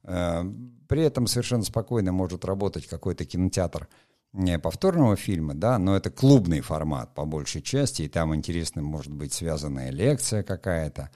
Э, 0.08 0.42
при 0.88 1.02
этом 1.02 1.26
совершенно 1.26 1.62
спокойно 1.62 2.12
может 2.12 2.44
работать 2.44 2.86
какой-то 2.86 3.26
кинотеатр 3.26 3.88
не 4.32 4.58
повторного 4.58 5.16
фильма, 5.16 5.54
да, 5.54 5.78
но 5.78 5.96
это 5.96 6.10
клубный 6.10 6.60
формат 6.60 7.14
по 7.14 7.26
большей 7.26 7.62
части, 7.62 8.02
и 8.02 8.08
там 8.08 8.34
интересно 8.34 8.82
может 8.82 9.12
быть 9.12 9.32
связанная 9.32 9.90
лекция 9.90 10.42
какая-то. 10.42 11.10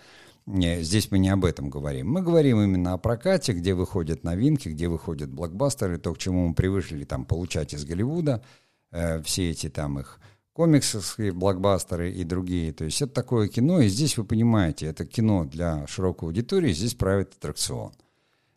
Здесь 0.46 1.10
мы 1.10 1.18
не 1.18 1.28
об 1.28 1.44
этом 1.44 1.70
говорим. 1.70 2.10
Мы 2.10 2.20
говорим 2.20 2.60
именно 2.60 2.94
о 2.94 2.98
прокате, 2.98 3.52
где 3.52 3.74
выходят 3.74 4.24
новинки, 4.24 4.68
где 4.68 4.88
выходят 4.88 5.30
блокбастеры, 5.30 5.98
то, 5.98 6.12
к 6.12 6.18
чему 6.18 6.48
мы 6.48 6.54
привыкли 6.54 7.04
там 7.04 7.24
получать 7.24 7.74
из 7.74 7.84
Голливуда, 7.84 8.42
э, 8.90 9.22
все 9.22 9.50
эти 9.50 9.70
там 9.70 10.00
их 10.00 10.18
комиксовские 10.52 11.32
блокбастеры 11.32 12.12
и 12.12 12.24
другие. 12.24 12.72
То 12.72 12.84
есть 12.84 13.00
это 13.00 13.12
такое 13.12 13.48
кино, 13.48 13.80
и 13.80 13.88
здесь 13.88 14.18
вы 14.18 14.24
понимаете, 14.24 14.86
это 14.86 15.06
кино 15.06 15.44
для 15.44 15.86
широкой 15.86 16.28
аудитории, 16.28 16.72
здесь 16.72 16.94
правит 16.94 17.32
аттракцион. 17.34 17.92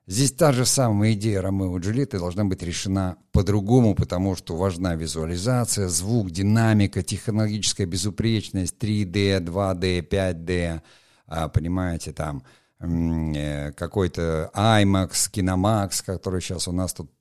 Здесь 0.08 0.32
та 0.34 0.52
же 0.52 0.68
самая 0.68 1.14
идея 1.14 1.42
Ромео 1.42 1.78
и 1.78 1.82
Джульетты 1.82 2.20
должна 2.20 2.46
быть 2.46 2.62
решена 2.62 3.18
по-другому, 3.32 3.96
потому 3.96 4.36
что 4.36 4.56
важна 4.56 4.94
визуализация, 4.96 5.88
звук, 5.88 6.30
динамика, 6.30 7.02
технологическая 7.02 7.86
безупречность, 7.86 8.76
3D, 8.80 9.40
2D, 9.40 10.08
5D, 10.08 10.82
а, 11.26 11.50
понимаете, 11.50 12.14
там 12.14 12.44
э, 12.80 13.72
какой-то 13.72 14.52
IMAX, 14.54 15.32
Киномакс, 15.32 16.04
который 16.04 16.40
сейчас 16.40 16.68
у 16.68 16.72
нас 16.72 16.94
тут 16.94 17.12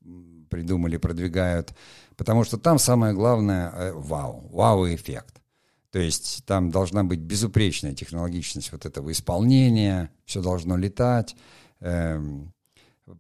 придумали, 0.51 0.99
продвигают, 0.99 1.75
потому 2.17 2.45
что 2.45 2.59
там 2.59 2.79
самое 2.79 3.15
главное 3.15 3.71
э, 3.71 3.93
вау, 3.93 4.47
вау-эффект. 4.53 5.41
То 5.91 6.01
есть 6.01 6.45
там 6.45 6.71
должна 6.71 7.03
быть 7.03 7.21
безупречная 7.21 7.95
технологичность 7.95 8.73
вот 8.73 8.85
этого 8.85 9.11
исполнения, 9.11 10.11
все 10.27 10.43
должно 10.43 10.77
летать. 10.77 11.35
Эм, 11.81 12.54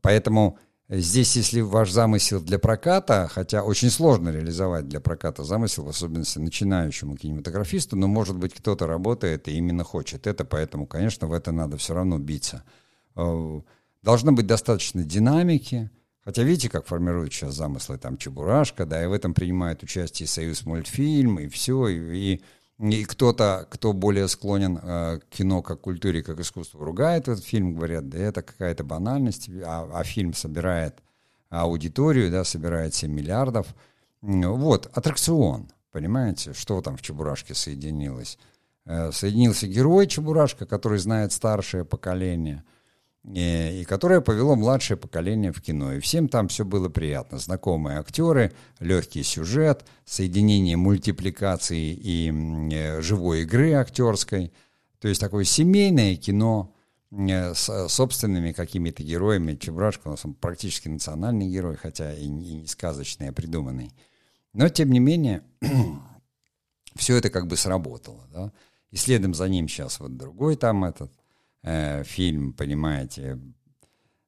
Поэтому 0.01 0.59
здесь, 0.89 1.37
если 1.37 1.61
ваш 1.61 1.91
замысел 1.91 2.41
для 2.41 2.59
проката, 2.59 3.29
хотя 3.31 3.63
очень 3.63 3.91
сложно 3.91 4.31
реализовать 4.31 4.89
для 4.89 5.01
проката 5.01 5.45
замысел, 5.45 5.85
в 5.85 5.89
особенности 5.89 6.39
начинающему 6.39 7.17
кинематографисту, 7.17 7.97
но, 7.97 8.07
может 8.07 8.37
быть, 8.37 8.55
кто-то 8.55 8.87
работает 8.87 9.49
и 9.49 9.57
именно 9.57 9.85
хочет 9.85 10.27
это, 10.27 10.45
поэтому, 10.45 10.87
конечно, 10.87 11.27
в 11.27 11.33
это 11.33 11.53
надо 11.53 11.77
все 11.77 11.95
равно 11.95 12.19
биться. 12.19 12.65
Э, 13.17 13.61
должно 14.03 14.33
быть 14.33 14.47
достаточно 14.47 15.03
динамики, 15.05 15.91
Хотя 16.25 16.43
видите, 16.43 16.71
как 16.71 16.87
формируют 16.87 17.35
сейчас 17.35 17.55
замыслы 17.55 17.99
там 17.99 18.17
Чебурашка, 18.17 18.87
да, 18.87 19.05
и 19.05 19.07
в 19.07 19.13
этом 19.13 19.35
принимает 19.35 19.83
участие 19.83 20.27
Союз 20.27 20.65
мультфильм, 20.65 21.39
и 21.39 21.49
все, 21.49 21.89
и, 21.89 21.99
и 22.17 22.43
и 22.79 23.05
кто-то, 23.05 23.67
кто 23.71 23.93
более 23.93 24.27
склонен 24.29 24.79
э, 24.83 25.21
к 25.21 25.37
кино 25.37 25.63
как 25.63 25.81
культуре, 25.81 26.23
как 26.23 26.41
искусству, 26.41 26.85
ругает 26.85 27.29
этот 27.29 27.45
фильм, 27.45 27.75
говорят, 27.75 28.09
да 28.09 28.19
это 28.19 28.43
какая-то 28.43 28.83
банальность, 28.83 29.49
а, 29.65 29.89
а 29.93 30.05
фильм 30.05 30.35
собирает 30.35 31.03
аудиторию, 31.51 32.31
да, 32.31 32.43
собирает 32.43 32.95
7 32.95 33.13
миллиардов. 33.13 33.69
Вот, 34.23 34.91
аттракцион, 34.93 35.71
понимаете, 35.93 36.53
что 36.53 36.81
там 36.81 36.97
в 36.97 37.03
Чебурашке 37.03 37.55
соединилось? 37.55 38.39
Э, 38.87 39.13
соединился 39.13 39.69
герой 39.69 40.07
Чебурашка, 40.07 40.67
который 40.67 40.99
знает 40.99 41.33
старшее 41.33 41.85
поколение– 41.85 42.65
и, 43.25 43.81
и 43.81 43.85
которое 43.85 44.21
повело 44.21 44.55
младшее 44.55 44.97
поколение 44.97 45.53
в 45.53 45.63
кино. 45.63 45.95
И 45.95 46.01
всем 46.01 46.29
там 46.29 46.49
все 46.49 46.65
было 46.65 46.89
приятно. 46.89 47.39
Знакомые 47.39 47.99
актеры, 47.99 48.53
легкий 48.81 49.23
сюжет, 49.23 49.85
соединение 50.05 50.77
мультипликации 50.77 51.95
и 51.95 52.31
э, 52.73 53.01
живой 53.01 53.43
игры 53.43 53.73
актерской. 53.73 54.53
То 54.99 55.09
есть 55.09 55.21
такое 55.21 55.45
семейное 55.45 56.17
кино 56.17 56.75
э, 57.11 57.55
с 57.55 57.89
собственными 57.89 58.53
какими-то 58.53 59.03
героями. 59.03 59.55
Чебурашка 59.57 60.09
у 60.09 60.11
нас 60.11 60.25
он 60.25 60.35
практически 60.35 60.89
национальный 60.89 61.49
герой, 61.49 61.77
хотя 61.77 62.13
и, 62.13 62.25
и 62.25 62.29
не 62.29 62.67
сказочный, 62.67 63.31
а 63.31 63.33
придуманный. 63.33 63.93
Но, 64.53 64.69
тем 64.69 64.93
не 64.93 65.01
менее, 65.01 65.43
все 66.95 67.17
это 67.17 67.31
как 67.31 67.47
бы 67.47 67.57
сработало. 67.57 68.21
Да? 68.31 68.53
И 68.91 68.97
следом 68.97 69.33
за 69.33 69.49
ним 69.49 69.67
сейчас 69.67 69.99
вот 69.99 70.17
другой 70.17 70.57
там 70.57 70.85
этот 70.85 71.11
э, 71.65 72.05
фильм, 72.05 72.53
понимаете, 72.53 73.39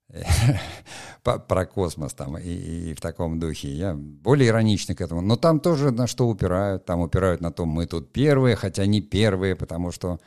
про 1.22 1.66
космос 1.66 2.14
там 2.14 2.38
и, 2.38 2.90
и 2.90 2.94
в 2.94 3.00
таком 3.00 3.38
духе. 3.38 3.68
Я 3.68 3.94
более 3.94 4.48
ироничный 4.48 4.94
к 4.94 5.00
этому. 5.00 5.20
Но 5.20 5.36
там 5.36 5.60
тоже 5.60 5.90
на 5.90 6.06
что 6.06 6.28
упирают. 6.28 6.84
Там 6.84 7.00
упирают 7.00 7.40
на 7.40 7.52
то, 7.52 7.66
мы 7.66 7.86
тут 7.86 8.12
первые, 8.12 8.56
хотя 8.56 8.86
не 8.86 9.00
первые, 9.00 9.56
потому 9.56 9.92
что 9.92 10.18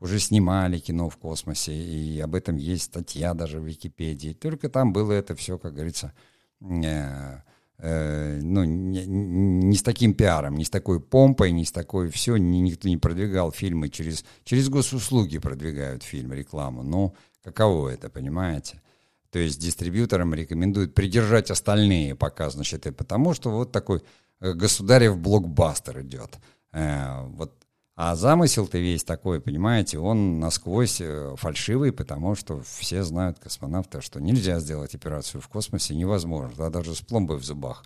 уже 0.00 0.18
снимали 0.18 0.78
кино 0.78 1.08
в 1.08 1.16
космосе, 1.16 1.72
и 1.72 2.20
об 2.20 2.34
этом 2.34 2.56
есть 2.56 2.84
статья 2.84 3.34
даже 3.34 3.58
в 3.60 3.66
Википедии. 3.66 4.32
Только 4.32 4.68
там 4.68 4.92
было 4.92 5.12
это 5.12 5.34
все, 5.34 5.58
как 5.58 5.74
говорится, 5.74 6.12
э, 6.60 7.42
э, 7.78 8.40
ну, 8.42 8.64
не, 8.64 9.06
не 9.06 9.76
с 9.76 9.82
таким 9.82 10.14
пиаром, 10.14 10.56
не 10.56 10.64
с 10.64 10.70
такой 10.70 11.00
помпой, 11.00 11.52
не 11.52 11.64
с 11.64 11.72
такой 11.72 12.10
все, 12.10 12.36
ни, 12.36 12.58
никто 12.58 12.88
не 12.88 12.96
продвигал 12.96 13.52
фильмы 13.52 13.88
через, 13.88 14.24
через 14.44 14.68
госуслуги 14.68 15.38
продвигают 15.38 16.02
фильм, 16.02 16.32
рекламу. 16.32 16.82
Ну, 16.82 17.14
каково 17.42 17.90
это, 17.90 18.10
понимаете? 18.10 18.80
То 19.30 19.38
есть 19.38 19.60
дистрибьюторам 19.60 20.34
рекомендуют 20.34 20.94
придержать 20.94 21.50
остальные 21.50 22.14
пока, 22.14 22.50
значит, 22.50 22.86
и 22.86 22.90
потому 22.90 23.34
что 23.34 23.50
вот 23.50 23.72
такой 23.72 24.02
э, 24.40 24.52
государев 24.52 25.18
блокбастер 25.18 26.00
идет. 26.00 26.38
Э, 26.72 27.26
вот 27.26 27.54
А 28.00 28.14
замысел-то 28.14 28.78
весь 28.78 29.02
такой, 29.02 29.40
понимаете, 29.40 29.98
он 29.98 30.38
насквозь 30.38 31.00
э, 31.00 31.34
фальшивый, 31.36 31.90
потому 31.90 32.36
что 32.36 32.62
все 32.62 33.02
знают 33.02 33.40
космонавты, 33.40 34.02
что 34.02 34.20
нельзя 34.20 34.60
сделать 34.60 34.94
операцию 34.94 35.40
в 35.40 35.48
космосе, 35.48 35.96
невозможно, 35.96 36.52
да, 36.56 36.70
даже 36.70 36.94
с 36.94 37.00
пломбой 37.00 37.38
в 37.38 37.44
зубах 37.44 37.82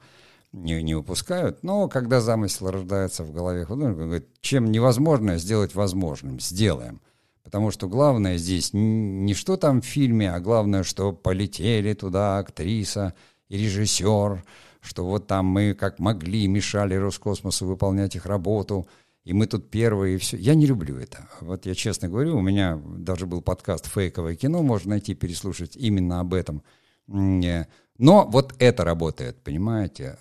не, 0.53 0.83
не 0.83 0.95
выпускают. 0.95 1.63
Но 1.63 1.89
когда 1.89 2.21
замысел 2.21 2.71
рождается 2.71 3.25
в 3.25 3.33
голове 3.33 3.65
художника, 3.65 4.05
говорит, 4.05 4.29
чем 4.43 4.71
невозможно 4.71 5.39
сделать 5.39 5.75
возможным, 5.75 6.41
сделаем. 6.41 7.01
Потому 7.43 7.71
что 7.71 7.89
главное 7.89 8.37
здесь 8.37 8.75
не 8.75 9.33
что 9.33 9.57
там 9.57 9.81
в 9.81 9.87
фильме, 9.87 10.31
а 10.31 10.41
главное, 10.41 10.83
что 10.83 11.13
полетели 11.13 11.95
туда 11.95 12.37
актриса 12.37 13.15
и 13.49 13.57
режиссер, 13.57 14.45
что 14.83 15.07
вот 15.07 15.27
там 15.27 15.47
мы 15.47 15.73
как 15.73 15.99
могли 15.99 16.49
мешали 16.49 16.97
Роскосмосу 16.97 17.65
выполнять 17.65 18.15
их 18.15 18.27
работу– 18.27 18.87
и 19.25 19.33
мы 19.33 19.47
тут 19.47 19.71
первые, 19.71 20.17
и 20.17 20.19
все. 20.19 20.37
Я 20.37 20.55
не 20.55 20.67
люблю 20.67 20.97
это. 20.97 21.29
Вот 21.41 21.67
я 21.67 21.75
честно 21.75 22.09
говорю, 22.09 22.37
у 22.37 22.43
меня 22.43 22.81
даже 22.97 23.27
был 23.27 23.41
подкаст 23.41 23.87
«Фейковое 23.87 24.35
кино», 24.35 24.63
можно 24.63 24.91
найти, 24.91 25.15
переслушать 25.15 25.77
именно 25.77 26.21
об 26.21 26.35
этом. 26.35 26.63
Э, 27.09 27.67
но 27.99 28.27
вот 28.27 28.55
это 28.59 28.85
работает, 28.85 29.43
понимаете? 29.45 30.19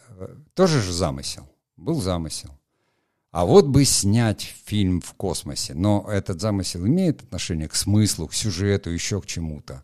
Тоже 0.54 0.82
же 0.82 0.94
замысел. 0.94 1.50
Был 1.78 2.00
замысел. 2.00 2.52
А 3.32 3.46
вот 3.46 3.66
бы 3.66 3.86
снять 3.86 4.42
фильм 4.42 5.02
в 5.02 5.14
космосе. 5.14 5.74
Но 5.74 6.06
этот 6.08 6.42
замысел 6.42 6.86
имеет 6.86 7.24
отношение 7.24 7.68
к 7.68 7.76
смыслу, 7.76 8.28
к 8.28 8.34
сюжету, 8.34 8.92
еще 8.92 9.22
к 9.22 9.26
чему-то. 9.26 9.82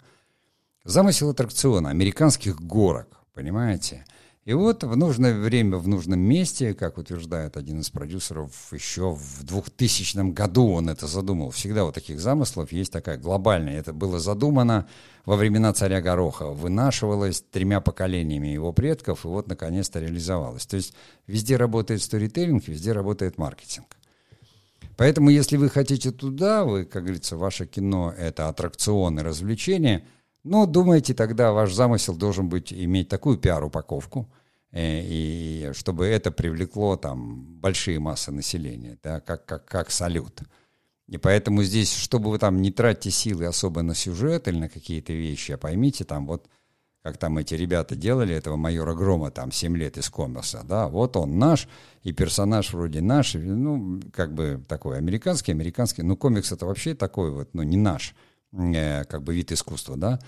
Замысел 0.84 1.30
аттракциона, 1.30 1.90
американских 1.90 2.62
горок, 2.62 3.24
понимаете? 3.34 4.06
И 4.48 4.54
вот 4.54 4.86
в 4.86 4.96
нужное 4.96 5.38
время, 5.38 5.76
в 5.76 5.90
нужном 5.90 6.22
месте, 6.22 6.74
как 6.74 6.98
утверждает 6.98 7.58
один 7.58 7.82
из 7.82 7.90
продюсеров, 7.90 8.50
еще 8.72 9.12
в 9.12 9.44
2000 9.44 10.32
году 10.32 10.72
он 10.72 10.88
это 10.88 11.06
задумал. 11.06 11.52
Всегда 11.52 11.84
у 11.84 11.92
таких 11.92 12.22
замыслов 12.22 12.72
есть 12.72 12.94
такая 12.94 13.18
глобальная. 13.18 13.78
Это 13.78 13.92
было 13.92 14.20
задумано 14.20 14.88
во 15.26 15.36
времена 15.36 15.74
царя 15.74 16.00
Гороха, 16.00 16.46
вынашивалось 16.46 17.44
тремя 17.52 17.82
поколениями 17.82 18.48
его 18.48 18.72
предков, 18.72 19.26
и 19.26 19.28
вот 19.28 19.50
наконец-то 19.50 20.00
реализовалось. 20.00 20.66
То 20.66 20.78
есть 20.78 20.94
везде 21.28 21.58
работает 21.58 22.02
сторителлинг, 22.02 22.70
везде 22.70 22.94
работает 22.94 23.38
маркетинг. 23.38 23.98
Поэтому, 24.96 25.30
если 25.30 25.58
вы 25.58 25.70
хотите 25.70 26.12
туда, 26.12 26.64
вы, 26.64 26.86
как 26.86 27.04
говорится, 27.04 27.36
ваше 27.36 27.66
кино— 27.66 28.14
это 28.18 28.48
аттракционы, 28.48 29.24
развлечения— 29.24 30.06
ну, 30.48 30.66
думаете, 30.66 31.14
тогда 31.14 31.52
ваш 31.52 31.74
замысел 31.74 32.16
должен 32.16 32.50
быть 32.50 32.72
иметь 32.74 33.10
такую 33.10 33.38
пиар-упаковку, 33.38 34.30
э, 34.72 35.02
и 35.04 35.72
чтобы 35.74 36.06
это 36.08 36.32
привлекло 36.32 36.96
там 36.96 37.44
большие 37.60 38.00
массы 38.00 38.32
населения, 38.32 38.98
да, 39.04 39.20
как, 39.20 39.46
как, 39.46 39.66
как 39.66 39.92
салют. 39.92 40.42
И 41.08 41.18
поэтому 41.18 41.64
здесь, 41.64 41.94
чтобы 41.94 42.30
вы 42.30 42.40
там 42.40 42.62
не 42.62 42.72
тратите 42.72 43.12
силы 43.12 43.46
особо 43.46 43.82
на 43.82 43.96
сюжет 43.96 44.48
или 44.48 44.58
на 44.58 44.70
какие-то 44.70 45.14
вещи, 45.14 45.54
а 45.54 45.58
поймите 45.58 46.04
там 46.04 46.26
вот, 46.28 46.48
как 47.02 47.18
там 47.18 47.38
эти 47.38 47.54
ребята 47.54 47.96
делали, 47.96 48.36
этого 48.36 48.58
майора 48.58 48.94
Грома 48.94 49.32
там 49.32 49.52
7 49.52 49.78
лет 49.78 49.98
из 49.98 50.10
комикса, 50.10 50.64
да, 50.64 50.88
вот 50.88 51.16
он 51.16 51.40
наш, 51.40 51.68
и 52.04 52.12
персонаж 52.12 52.74
вроде 52.74 53.02
наш, 53.02 53.36
ну, 53.36 54.02
как 54.12 54.34
бы 54.34 54.62
такой 54.68 54.98
американский, 54.98 55.52
американский, 55.52 56.04
ну, 56.04 56.18
комикс 56.18 56.52
это 56.52 56.66
вообще 56.66 56.94
такой 56.94 57.32
вот, 57.32 57.50
ну, 57.54 57.64
не 57.64 57.78
наш– 57.78 58.16
как 58.52 59.24
бы 59.24 59.36
вид 59.36 59.52
искусства, 59.52 59.98
да. 59.98 60.20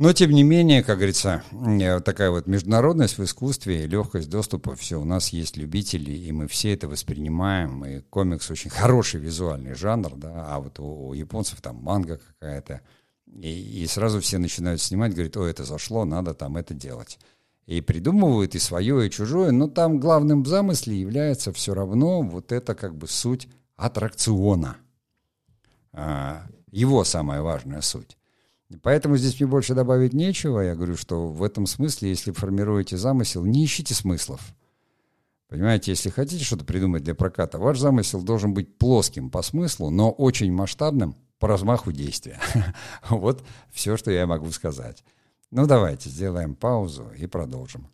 Но, 0.00 0.14
тем 0.14 0.30
не 0.30 0.42
менее, 0.42 0.82
как 0.82 0.96
говорится, 0.96 1.42
э, 1.52 2.00
такая 2.00 2.30
вот 2.30 2.46
международность 2.46 3.18
в 3.18 3.22
искусстве, 3.22 3.86
легкость 3.86 4.30
доступа, 4.30 4.74
все, 4.74 4.98
у 4.98 5.04
нас 5.04 5.28
есть 5.28 5.58
любители, 5.58 6.10
и 6.10 6.32
мы 6.32 6.48
все 6.48 6.72
это 6.72 6.88
воспринимаем, 6.88 7.84
и 7.84 8.00
комикс 8.00 8.50
очень 8.50 8.70
хороший 8.70 9.20
визуальный 9.20 9.74
жанр, 9.74 10.16
да, 10.16 10.46
а 10.54 10.58
вот 10.58 10.78
у, 10.78 11.08
у 11.08 11.12
японцев 11.12 11.60
там 11.60 11.76
манга 11.82 12.18
какая-то, 12.18 12.80
и, 13.26 13.82
и 13.82 13.86
сразу 13.86 14.20
все 14.20 14.38
начинают 14.38 14.80
снимать, 14.80 15.12
говорят, 15.12 15.36
о, 15.36 15.44
это 15.44 15.64
зашло, 15.64 16.06
надо 16.06 16.32
там 16.32 16.56
это 16.56 16.72
делать. 16.72 17.18
И 17.66 17.82
придумывают 17.82 18.54
и 18.54 18.58
свое, 18.58 19.06
и 19.06 19.10
чужое, 19.10 19.50
но 19.50 19.68
там 19.68 20.00
главным 20.00 20.46
замысле 20.46 20.98
является 20.98 21.52
все 21.52 21.74
равно 21.74 22.22
вот 22.22 22.52
это 22.52 22.74
как 22.74 22.96
бы 22.96 23.06
суть 23.06 23.48
аттракциона. 23.76 24.78
Его 26.70 27.04
самая 27.04 27.42
важная 27.42 27.80
суть. 27.80 28.16
Поэтому 28.82 29.16
здесь 29.16 29.40
мне 29.40 29.48
больше 29.48 29.74
добавить 29.74 30.12
нечего. 30.12 30.60
Я 30.60 30.74
говорю, 30.76 30.96
что 30.96 31.28
в 31.28 31.42
этом 31.42 31.66
смысле, 31.66 32.10
если 32.10 32.30
формируете 32.30 32.96
замысел, 32.96 33.44
не 33.44 33.64
ищите 33.64 33.94
смыслов. 33.94 34.40
Понимаете, 35.48 35.90
если 35.90 36.10
хотите 36.10 36.44
что-то 36.44 36.64
придумать 36.64 37.02
для 37.02 37.16
проката, 37.16 37.58
ваш 37.58 37.78
замысел 37.78 38.22
должен 38.22 38.54
быть 38.54 38.78
плоским 38.78 39.30
по 39.30 39.42
смыслу, 39.42 39.90
но 39.90 40.12
очень 40.12 40.52
масштабным 40.52 41.16
по 41.40 41.48
размаху 41.48 41.90
действия. 41.90 42.38
Вот 43.08 43.42
все, 43.72 43.96
что 43.96 44.12
я 44.12 44.28
могу 44.28 44.50
сказать. 44.52 45.02
Ну 45.50 45.66
давайте 45.66 46.08
сделаем 46.08 46.54
паузу 46.54 47.10
и 47.16 47.26
продолжим. 47.26 47.88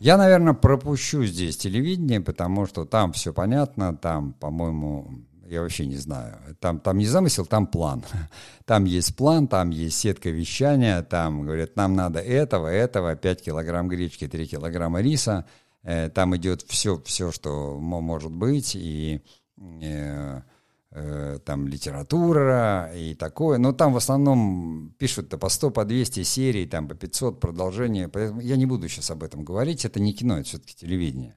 Я, 0.00 0.16
наверное, 0.16 0.54
пропущу 0.54 1.24
здесь 1.24 1.56
телевидение, 1.56 2.20
потому 2.20 2.66
что 2.66 2.84
там 2.84 3.12
все 3.12 3.32
понятно, 3.32 3.96
там, 3.96 4.32
по-моему, 4.32 5.24
я 5.48 5.62
вообще 5.62 5.86
не 5.86 5.96
знаю. 5.96 6.36
Там, 6.60 6.78
там 6.78 6.98
не 6.98 7.06
замысел, 7.06 7.46
там 7.46 7.66
план. 7.66 8.04
Там 8.64 8.84
есть 8.84 9.16
план, 9.16 9.48
там 9.48 9.70
есть 9.70 9.96
сетка 9.96 10.28
вещания, 10.28 11.02
там 11.02 11.42
говорят, 11.42 11.74
нам 11.74 11.94
надо 11.96 12.18
этого, 12.18 12.66
этого, 12.66 13.16
5 13.16 13.42
килограмм 13.42 13.88
гречки, 13.88 14.28
3 14.28 14.46
килограмма 14.46 15.00
риса. 15.00 15.46
Э, 15.82 16.10
там 16.10 16.36
идет 16.36 16.62
все, 16.68 17.00
все, 17.06 17.32
что 17.32 17.78
может 17.78 18.30
быть, 18.30 18.76
и 18.76 19.22
э, 19.56 20.42
Э, 20.90 21.38
там 21.44 21.68
литература 21.68 22.90
и 22.94 23.14
такое, 23.14 23.58
но 23.58 23.72
там 23.72 23.92
в 23.92 23.98
основном 23.98 24.94
пишут-то 24.96 25.36
по 25.36 25.50
100, 25.50 25.70
по 25.70 25.84
200 25.84 26.22
серий, 26.22 26.66
там 26.66 26.88
по 26.88 26.94
500 26.94 27.40
продолжения, 27.40 28.10
я 28.40 28.56
не 28.56 28.64
буду 28.64 28.88
сейчас 28.88 29.10
об 29.10 29.22
этом 29.22 29.44
говорить, 29.44 29.84
это 29.84 30.00
не 30.00 30.14
кино, 30.14 30.38
это 30.38 30.48
все-таки 30.48 30.74
телевидение. 30.74 31.36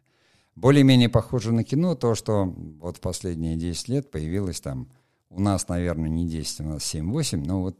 Более-менее 0.56 1.10
похоже 1.10 1.52
на 1.52 1.66
кино 1.66 1.96
то, 1.96 2.16
что 2.16 2.46
вот 2.46 2.98
в 2.98 3.00
последние 3.02 3.58
10 3.58 3.90
лет 3.90 4.10
появилось 4.10 4.62
там, 4.62 4.88
у 5.30 5.42
нас, 5.42 5.68
наверное, 5.68 6.10
не 6.10 6.26
10, 6.30 6.62
у 6.62 6.64
нас 6.64 6.96
7-8, 6.96 7.44
но 7.46 7.62
вот 7.62 7.78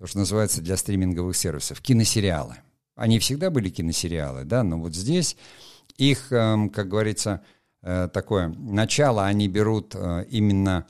то, 0.00 0.08
что 0.08 0.18
называется 0.18 0.60
для 0.60 0.76
стриминговых 0.76 1.36
сервисов, 1.36 1.80
киносериалы. 1.80 2.56
Они 2.96 3.20
всегда 3.20 3.50
были 3.50 3.70
киносериалы, 3.70 4.42
да, 4.44 4.64
но 4.64 4.76
вот 4.76 4.96
здесь 4.96 5.36
их, 5.98 6.32
эм, 6.32 6.68
как 6.68 6.88
говорится, 6.88 7.42
э, 7.80 8.08
такое 8.12 8.48
начало 8.48 9.24
они 9.24 9.46
берут 9.46 9.94
э, 9.94 10.26
именно 10.28 10.88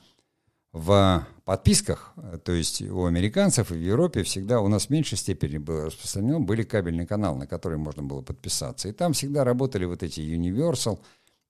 в 0.73 1.27
подписках, 1.45 2.13
то 2.43 2.51
есть 2.51 2.81
у 2.81 3.05
американцев 3.05 3.71
и 3.71 3.75
в 3.75 3.79
Европе 3.79 4.23
всегда 4.23 4.59
у 4.59 4.67
нас 4.67 4.87
в 4.87 4.89
меньшей 4.89 5.19
степени 5.19 5.59
было 5.59 5.85
распространено, 5.85 6.39
были 6.39 6.63
кабельные 6.63 7.05
каналы, 7.05 7.37
на 7.37 7.47
которые 7.47 7.77
можно 7.77 8.01
было 8.01 8.21
подписаться. 8.21 8.89
И 8.89 8.91
там 8.91 9.13
всегда 9.13 9.43
работали 9.43 9.85
вот 9.85 10.01
эти 10.01 10.19
Universal 10.19 10.99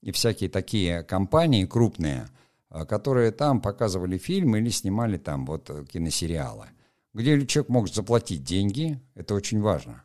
и 0.02 0.12
всякие 0.12 0.50
такие 0.50 1.04
компании 1.04 1.66
крупные, 1.66 2.28
а, 2.70 2.86
которые 2.86 3.32
там 3.32 3.62
показывали 3.62 4.18
фильмы 4.18 4.60
или 4.60 4.70
снимали 4.70 5.18
там 5.18 5.46
вот 5.46 5.72
киносериалы, 5.90 6.68
где 7.14 7.46
человек 7.48 7.70
мог 7.70 7.88
заплатить 7.88 8.44
деньги, 8.44 9.00
это 9.16 9.36
очень 9.36 9.62
важно. 9.62 10.04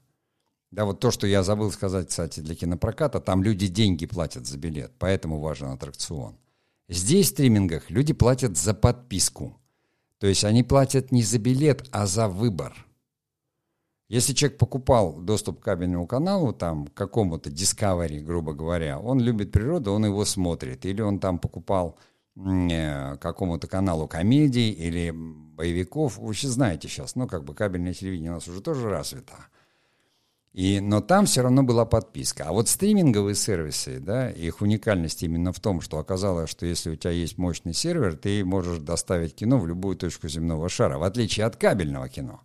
Да, 0.71 0.85
вот 0.85 1.01
то, 1.01 1.11
что 1.11 1.27
я 1.27 1.43
забыл 1.43 1.73
сказать, 1.73 2.09
кстати, 2.09 2.39
для 2.39 2.55
кинопроката, 2.55 3.21
там 3.21 3.43
люди 3.43 3.67
деньги 3.67 4.07
платят 4.07 4.47
за 4.47 4.59
билет, 4.59 4.93
поэтому 4.99 5.41
важен 5.41 5.69
аттракцион. 5.69 6.37
Здесь 6.89 7.27
в 7.27 7.31
стримингах 7.31 7.91
люди 7.91 8.15
платят 8.15 8.57
за 8.57 8.73
подписку. 8.73 9.61
То 10.19 10.27
есть 10.27 10.45
они 10.45 10.63
платят 10.63 11.13
не 11.13 11.23
за 11.23 11.39
билет, 11.39 11.87
а 11.93 12.07
за 12.07 12.29
выбор. 12.29 12.87
Если 14.09 14.33
человек 14.33 14.59
покупал 14.59 15.21
доступ 15.21 15.61
к 15.61 15.65
кабельному 15.65 16.07
каналу, 16.07 16.55
там, 16.55 16.87
к 16.87 16.95
какому-то 16.95 17.51
Discovery, 17.51 18.21
грубо 18.21 18.55
говоря, 18.55 18.99
он 18.99 19.21
любит 19.21 19.53
природу, 19.53 19.93
он 19.93 20.07
его 20.07 20.25
смотрит. 20.25 20.87
Или 20.87 21.03
он 21.03 21.21
там 21.21 21.39
покупал 21.39 21.99
э, 22.37 23.17
какому-то 23.19 23.67
каналу 23.67 24.09
комедий 24.09 24.71
или 24.71 25.13
боевиков. 25.13 26.17
Вы 26.17 26.29
вообще 26.29 26.49
знаете 26.49 26.89
сейчас, 26.89 27.17
ну, 27.17 27.29
как 27.29 27.45
бы 27.45 27.55
кабельное 27.55 27.93
телевидение 27.93 28.31
у 28.31 28.35
нас 28.37 28.49
уже 28.49 28.63
тоже 28.63 28.89
развито. 28.89 29.35
И, 30.53 30.81
но 30.81 31.01
там 31.01 31.27
все 31.27 31.43
равно 31.43 31.63
была 31.63 31.85
подписка. 31.85 32.45
А 32.47 32.53
вот 32.53 32.69
стриминговые 32.69 33.35
сервисы, 33.35 34.01
да, 34.01 34.31
их 34.31 34.61
уникальность 34.61 35.23
именно 35.23 35.53
в 35.53 35.61
том, 35.61 35.81
что 35.81 35.99
оказалось, 35.99 36.51
что 36.51 36.67
если 36.67 36.91
у 36.91 36.97
тебя 36.97 37.13
есть 37.13 37.39
мощный 37.39 37.75
сервер, 37.75 38.17
ты 38.17 38.45
можешь 38.45 38.79
доставить 38.79 39.35
кино 39.35 39.59
в 39.59 39.67
любую 39.67 39.97
точку 39.97 40.29
земного 40.29 40.69
шара, 40.69 40.99
в 40.99 41.03
отличие 41.03 41.47
от 41.47 41.57
кабельного 41.57 42.09
кино. 42.09 42.41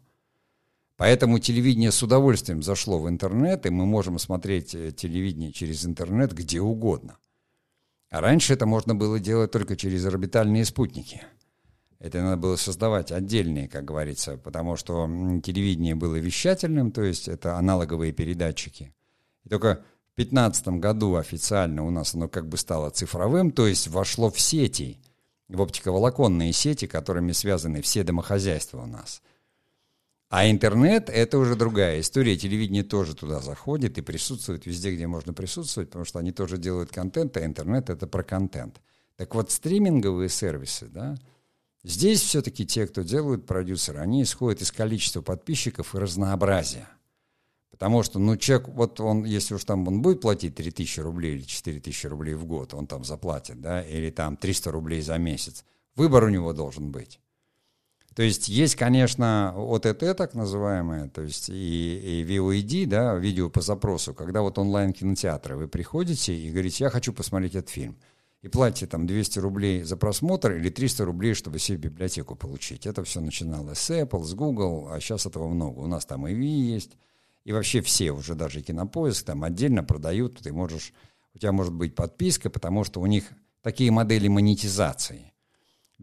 Поэтому 0.98 1.40
телевидение 1.40 1.92
с 1.92 2.04
удовольствием 2.04 2.62
зашло 2.62 3.00
в 3.00 3.10
интернет, 3.10 3.66
и 3.66 3.72
мы 3.72 3.86
можем 3.86 4.20
смотреть 4.20 4.76
э, 4.76 4.92
телевидение 4.92 5.52
через 5.52 5.86
интернет 5.86 6.34
где 6.34 6.62
угодно. 6.62 7.18
А 8.12 8.22
раньше 8.22 8.54
это 8.54 8.68
можно 8.68 8.94
было 8.94 9.20
делать 9.20 9.52
только 9.52 9.76
через 9.76 10.06
орбитальные 10.06 10.66
спутники– 10.66 11.24
Это 12.04 12.22
надо 12.22 12.38
было 12.38 12.56
создавать 12.58 13.12
отдельные, 13.12 13.70
как 13.70 13.86
говорится, 13.86 14.38
потому 14.38 14.76
что 14.76 15.08
телевидение 15.42 15.96
было 15.96 16.18
вещательным, 16.18 16.92
то 16.92 17.02
есть 17.02 17.30
это 17.30 17.58
аналоговые 17.58 18.12
передатчики. 18.12 18.94
И 19.46 19.50
только 19.50 19.84
в 20.12 20.18
2015 20.18 20.68
году 20.80 21.16
официально 21.16 21.84
у 21.84 21.90
нас 21.90 22.14
оно 22.14 22.28
как 22.28 22.48
бы 22.50 22.58
стало 22.58 22.90
цифровым, 22.90 23.52
то 23.52 23.66
есть 23.66 23.88
вошло 23.88 24.30
в 24.30 24.40
сети, 24.40 25.00
в 25.48 25.62
оптиковолоконные 25.62 26.52
сети, 26.52 26.88
которыми 26.88 27.32
связаны 27.32 27.82
все 27.82 28.04
домохозяйства 28.04 28.82
у 28.82 28.86
нас– 28.86 29.22
а 30.36 30.50
интернет— 30.50 31.10
это 31.14 31.38
уже 31.38 31.56
другая 31.56 32.00
история. 32.00 32.36
Телевидение 32.36 32.82
тоже 32.82 33.16
туда 33.16 33.40
заходит 33.40 34.00
и 34.00 34.02
присутствует 34.02 34.66
везде, 34.66 34.96
где 34.96 35.06
можно 35.06 35.32
присутствовать, 35.32 35.90
потому 35.90 36.06
что 36.06 36.18
они 36.18 36.32
тоже 36.32 36.58
делают 36.58 36.90
контент, 36.92 37.38
а 37.38 37.46
интернет— 37.46 37.88
это 37.92 38.08
про 38.08 38.24
контент. 38.24 38.82
Так 39.16 39.36
вот, 39.36 39.52
стриминговые 39.52 40.30
сервисы, 40.30 40.88
да, 40.88 41.18
здесь 41.84 42.22
все-таки 42.22 42.66
те, 42.66 42.88
кто 42.88 43.02
делают 43.02 43.46
продюсеры, 43.46 44.00
они 44.00 44.24
исходят 44.24 44.62
из 44.62 44.72
количества 44.72 45.22
подписчиков 45.22 45.96
и 45.96 46.00
разнообразия. 46.00 46.88
Потому 47.72 48.04
что, 48.04 48.20
ну, 48.20 48.38
человек, 48.38 48.68
вот 48.70 49.00
он, 49.00 49.24
если 49.26 49.56
уж 49.56 49.66
там 49.66 49.88
он 49.88 50.02
будет 50.02 50.22
платить 50.22 50.56
3000 50.56 51.00
рублей 51.00 51.36
или 51.36 51.42
4000 51.42 52.06
рублей 52.06 52.36
в 52.36 52.46
год, 52.46 52.74
он 52.74 52.88
там 52.88 53.04
заплатит, 53.04 53.62
да, 53.62 53.82
или 53.82 54.10
там 54.12 54.38
300 54.38 54.72
рублей 54.72 55.02
за 55.02 55.18
месяц, 55.18 55.66
выбор 55.96 56.26
у 56.26 56.30
него 56.30 56.54
должен 56.54 56.92
быть. 56.92 57.20
То 58.16 58.22
есть 58.22 58.48
есть, 58.48 58.76
конечно, 58.76 59.54
ОТТ 59.56 60.16
так 60.16 60.36
называемое, 60.36 61.10
то 61.10 61.24
есть 61.24 61.50
и, 61.50 62.22
и 62.22 62.38
VOD, 62.38 62.86
да, 62.86 63.16
видео 63.16 63.50
по 63.50 63.62
запросу, 63.62 64.14
когда 64.14 64.42
вот 64.42 64.60
онлайн-кинотеатры, 64.60 65.56
вы 65.56 65.68
приходите 65.68 66.36
и 66.36 66.52
говорите, 66.52 66.84
я 66.84 66.90
хочу 66.92 67.12
посмотреть 67.12 67.56
этот 67.56 67.72
фильм. 67.72 67.98
И 68.44 68.50
платите 68.50 68.86
там 68.86 69.08
200 69.08 69.40
рублей 69.40 69.82
за 69.82 69.98
просмотр 69.98 70.52
или 70.52 70.70
300 70.70 71.06
рублей, 71.06 71.34
чтобы 71.34 71.58
себе 71.58 71.78
библиотеку 71.90 72.36
получить. 72.36 72.86
Это 72.86 73.04
все 73.04 73.20
начиналось 73.20 73.80
с 73.80 73.90
Apple, 73.90 74.24
с 74.24 74.36
Google, 74.36 74.90
а 74.92 75.00
сейчас 75.00 75.26
этого 75.26 75.48
много. 75.48 75.80
У 75.80 75.88
нас 75.88 76.06
там 76.06 76.28
и 76.28 76.36
V 76.36 76.42
есть, 76.42 76.92
и 77.46 77.52
вообще 77.52 77.82
все, 77.82 78.12
уже 78.12 78.36
даже 78.36 78.62
кинопоиск 78.62 79.26
там 79.26 79.44
отдельно 79.44 79.84
продают, 79.84 80.40
ты 80.40 80.54
можешь, 80.54 80.94
у 81.34 81.40
тебя 81.40 81.52
может 81.52 81.74
быть 81.74 81.96
подписка, 81.96 82.52
потому 82.52 82.84
что 82.84 83.02
у 83.02 83.08
них 83.08 83.32
такие 83.64 83.90
модели 83.90 84.28
монетизации 84.28 85.34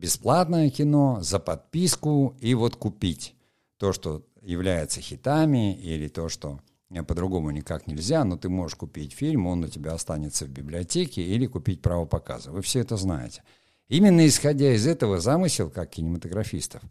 бесплатное 0.00 0.70
кино 0.70 1.18
за 1.20 1.38
подписку 1.38 2.34
и 2.40 2.54
вот 2.54 2.76
купить 2.76 3.34
то, 3.76 3.92
что 3.92 4.24
является 4.40 5.00
хитами 5.00 5.78
или 5.78 6.08
то, 6.08 6.28
что 6.28 6.60
по-другому 6.90 7.50
никак 7.50 7.86
нельзя, 7.86 8.24
но 8.24 8.36
ты 8.36 8.48
можешь 8.48 8.76
купить 8.76 9.12
фильм, 9.12 9.46
он 9.46 9.64
у 9.64 9.68
тебя 9.68 9.92
останется 9.92 10.44
в 10.44 10.48
библиотеке 10.48 11.22
или 11.22 11.46
купить 11.46 11.82
право 11.82 12.04
показа. 12.04 12.50
Вы 12.50 12.62
все 12.62 12.80
это 12.80 12.96
знаете. 12.96 13.42
Именно 13.88 14.26
исходя 14.26 14.72
из 14.72 14.86
этого 14.86 15.20
замысел, 15.20 15.70
как 15.70 15.90
кинематографистов, 15.90 16.82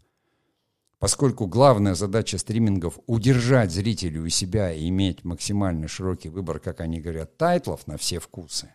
поскольку 0.98 1.46
главная 1.46 1.94
задача 1.94 2.38
стримингов— 2.38 2.98
удержать 3.06 3.70
зрителя 3.70 4.20
у 4.20 4.28
себя 4.28 4.72
и 4.72 4.88
иметь 4.88 5.24
максимально 5.24 5.88
широкий 5.88 6.28
выбор, 6.28 6.60
как 6.60 6.80
они 6.80 7.00
говорят, 7.00 7.36
тайтлов 7.36 7.86
на 7.86 7.96
все 7.96 8.20
вкусы, 8.20 8.72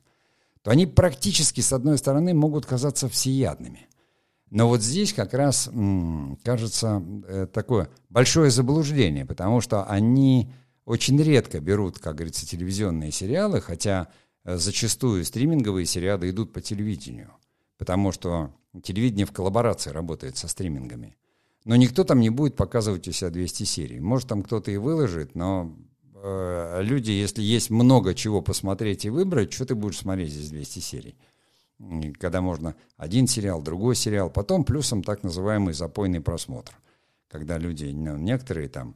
то 0.61 0.71
они 0.71 0.85
практически, 0.85 1.61
с 1.61 1.73
одной 1.73 1.97
стороны, 1.97 2.33
могут 2.33 2.65
казаться 2.65 3.09
всеядными— 3.09 3.87
но 4.51 4.69
вот 4.69 4.81
здесь 4.81 5.11
как 5.11 5.33
раз, 5.33 5.69
кажется, 6.43 7.03
э, 7.27 7.47
такое 7.51 7.89
большое 8.09 8.51
заблуждение, 8.51 9.25
потому 9.25 9.59
что 9.59 9.83
они 9.83 10.53
очень 10.85 11.21
редко 11.21 11.59
берут, 11.59 11.99
как 11.99 12.15
говорится, 12.15 12.45
телевизионные 12.47 13.11
сериалы, 13.11 13.61
хотя 13.61 14.09
э, 14.43 14.57
зачастую 14.57 15.25
стриминговые 15.25 15.85
сериалы 15.85 16.29
идут 16.29 16.53
по 16.53 16.61
телевидению, 16.61 17.31
потому 17.77 18.11
что 18.11 18.53
телевидение 18.83 19.25
в 19.25 19.31
коллаборации 19.31 19.89
работает 19.89 20.37
со 20.37 20.47
стримингами. 20.47 21.17
Но 21.63 21.75
никто 21.75 22.03
там 22.03 22.19
не 22.19 22.29
будет 22.29 22.55
показывать 22.55 23.07
у 23.07 23.11
себя 23.11 23.31
200 23.31 23.63
серий. 23.63 23.99
Может, 23.99 24.29
там 24.29 24.43
кто-то 24.43 24.69
и 24.69 24.77
выложит, 24.77 25.33
но 25.33 25.75
э, 26.13 26.81
люди, 26.83 27.11
если 27.11 27.41
есть 27.41 27.71
много 27.71 28.13
чего 28.13 28.41
посмотреть 28.41 29.05
и 29.05 29.09
выбрать, 29.09 29.51
что 29.51 29.65
ты 29.65 29.73
будешь 29.73 29.97
смотреть 29.97 30.31
здесь 30.31 30.49
200 30.49 30.79
серий? 30.79 31.15
когда 32.19 32.41
можно 32.41 32.75
один 32.97 33.27
сериал, 33.27 33.61
другой 33.61 33.95
сериал, 33.95 34.29
потом 34.29 34.63
плюсом 34.63 35.03
так 35.03 35.23
называемый 35.23 35.73
запойный 35.73 36.21
просмотр, 36.21 36.73
когда 37.27 37.57
люди, 37.57 37.85
ну, 37.85 38.17
некоторые 38.17 38.69
там, 38.69 38.95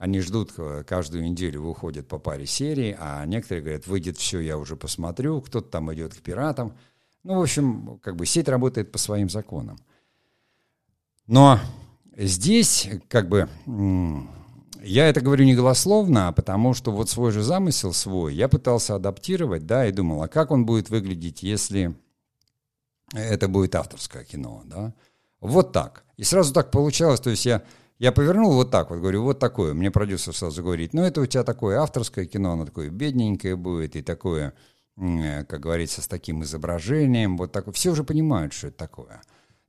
они 0.00 0.20
ждут, 0.20 0.54
э, 0.56 0.82
каждую 0.86 1.24
неделю 1.24 1.60
выходят 1.60 2.08
по 2.08 2.18
паре 2.18 2.46
серий, 2.46 2.96
а 2.98 3.26
некоторые 3.26 3.62
говорят, 3.62 3.86
выйдет 3.86 4.16
все, 4.16 4.40
я 4.40 4.56
уже 4.56 4.74
посмотрю, 4.74 5.42
кто-то 5.42 5.68
там 5.68 5.92
идет 5.92 6.14
к 6.14 6.22
пиратам. 6.22 6.72
Ну, 7.22 7.38
в 7.38 7.42
общем, 7.42 8.00
как 8.02 8.16
бы 8.16 8.24
сеть 8.24 8.48
работает 8.48 8.92
по 8.92 8.96
своим 8.96 9.28
законам. 9.28 9.78
Но 11.26 11.60
здесь, 12.16 12.88
как 13.08 13.28
бы, 13.28 13.46
я 14.82 15.06
это 15.06 15.20
говорю 15.20 15.44
не 15.44 15.54
голословно, 15.54 16.28
а 16.28 16.32
потому 16.32 16.72
что 16.72 16.92
вот 16.92 17.10
свой 17.10 17.30
же 17.30 17.42
замысел 17.42 17.92
свой 17.92 18.34
я 18.34 18.48
пытался 18.48 18.94
адаптировать, 18.94 19.66
да, 19.66 19.84
и 19.84 19.92
думал, 19.92 20.22
а 20.22 20.28
как 20.28 20.50
он 20.50 20.64
будет 20.64 20.88
выглядеть, 20.88 21.42
если 21.42 21.94
это 23.12 23.48
будет 23.48 23.74
авторское 23.74 24.24
кино, 24.24 24.62
да. 24.64 24.94
Вот 25.40 25.72
так. 25.74 26.04
И 26.16 26.24
сразу 26.24 26.54
так 26.54 26.70
получалось, 26.70 27.20
то 27.20 27.28
есть 27.28 27.44
я, 27.44 27.62
я 28.00 28.12
повернул 28.12 28.54
вот 28.54 28.70
так 28.70 28.90
вот, 28.90 28.98
говорю, 28.98 29.22
вот 29.22 29.38
такое. 29.38 29.74
Мне 29.74 29.90
продюсер 29.90 30.34
сразу 30.34 30.62
говорит, 30.62 30.94
ну 30.94 31.02
это 31.02 31.20
у 31.20 31.26
тебя 31.26 31.44
такое 31.44 31.78
авторское 31.80 32.24
кино, 32.24 32.52
оно 32.52 32.64
такое 32.64 32.88
бедненькое 32.88 33.56
будет, 33.56 33.94
и 33.94 34.00
такое, 34.00 34.54
как 34.96 35.60
говорится, 35.60 36.00
с 36.00 36.08
таким 36.08 36.42
изображением, 36.42 37.36
вот 37.36 37.52
такое. 37.52 37.74
Все 37.74 37.90
уже 37.90 38.02
понимают, 38.02 38.54
что 38.54 38.68
это 38.68 38.78
такое. 38.78 39.20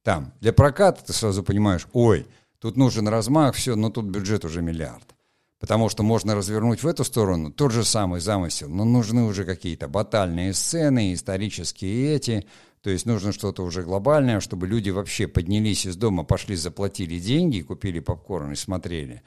Там, 0.02 0.34
для 0.40 0.54
проката 0.54 1.04
ты 1.06 1.12
сразу 1.12 1.44
понимаешь, 1.44 1.86
ой, 1.92 2.26
тут 2.60 2.78
нужен 2.78 3.06
размах, 3.10 3.54
все, 3.56 3.76
но 3.76 3.90
тут 3.90 4.06
бюджет 4.06 4.46
уже 4.46 4.62
миллиард. 4.62 5.14
Потому 5.60 5.90
что 5.90 6.02
можно 6.02 6.34
развернуть 6.34 6.84
в 6.84 6.88
эту 6.88 7.04
сторону 7.04 7.52
тот 7.52 7.74
же 7.74 7.84
самый 7.84 8.22
замысел, 8.22 8.70
но 8.70 8.86
нужны 8.86 9.24
уже 9.26 9.44
какие-то 9.44 9.90
батальные 9.90 10.54
сцены, 10.54 11.14
исторические 11.14 12.16
эти, 12.16 12.48
то 12.82 12.90
есть 12.90 13.06
нужно 13.06 13.32
что-то 13.32 13.64
уже 13.64 13.84
глобальное, 13.84 14.40
чтобы 14.40 14.68
люди 14.68 14.90
вообще 14.90 15.28
поднялись 15.28 15.86
из 15.86 15.96
дома, 15.96 16.24
пошли, 16.24 16.56
заплатили 16.56 17.20
деньги, 17.20 17.62
купили 17.62 18.00
попкорн 18.00 18.54
и 18.54 18.56
смотрели. 18.56 19.22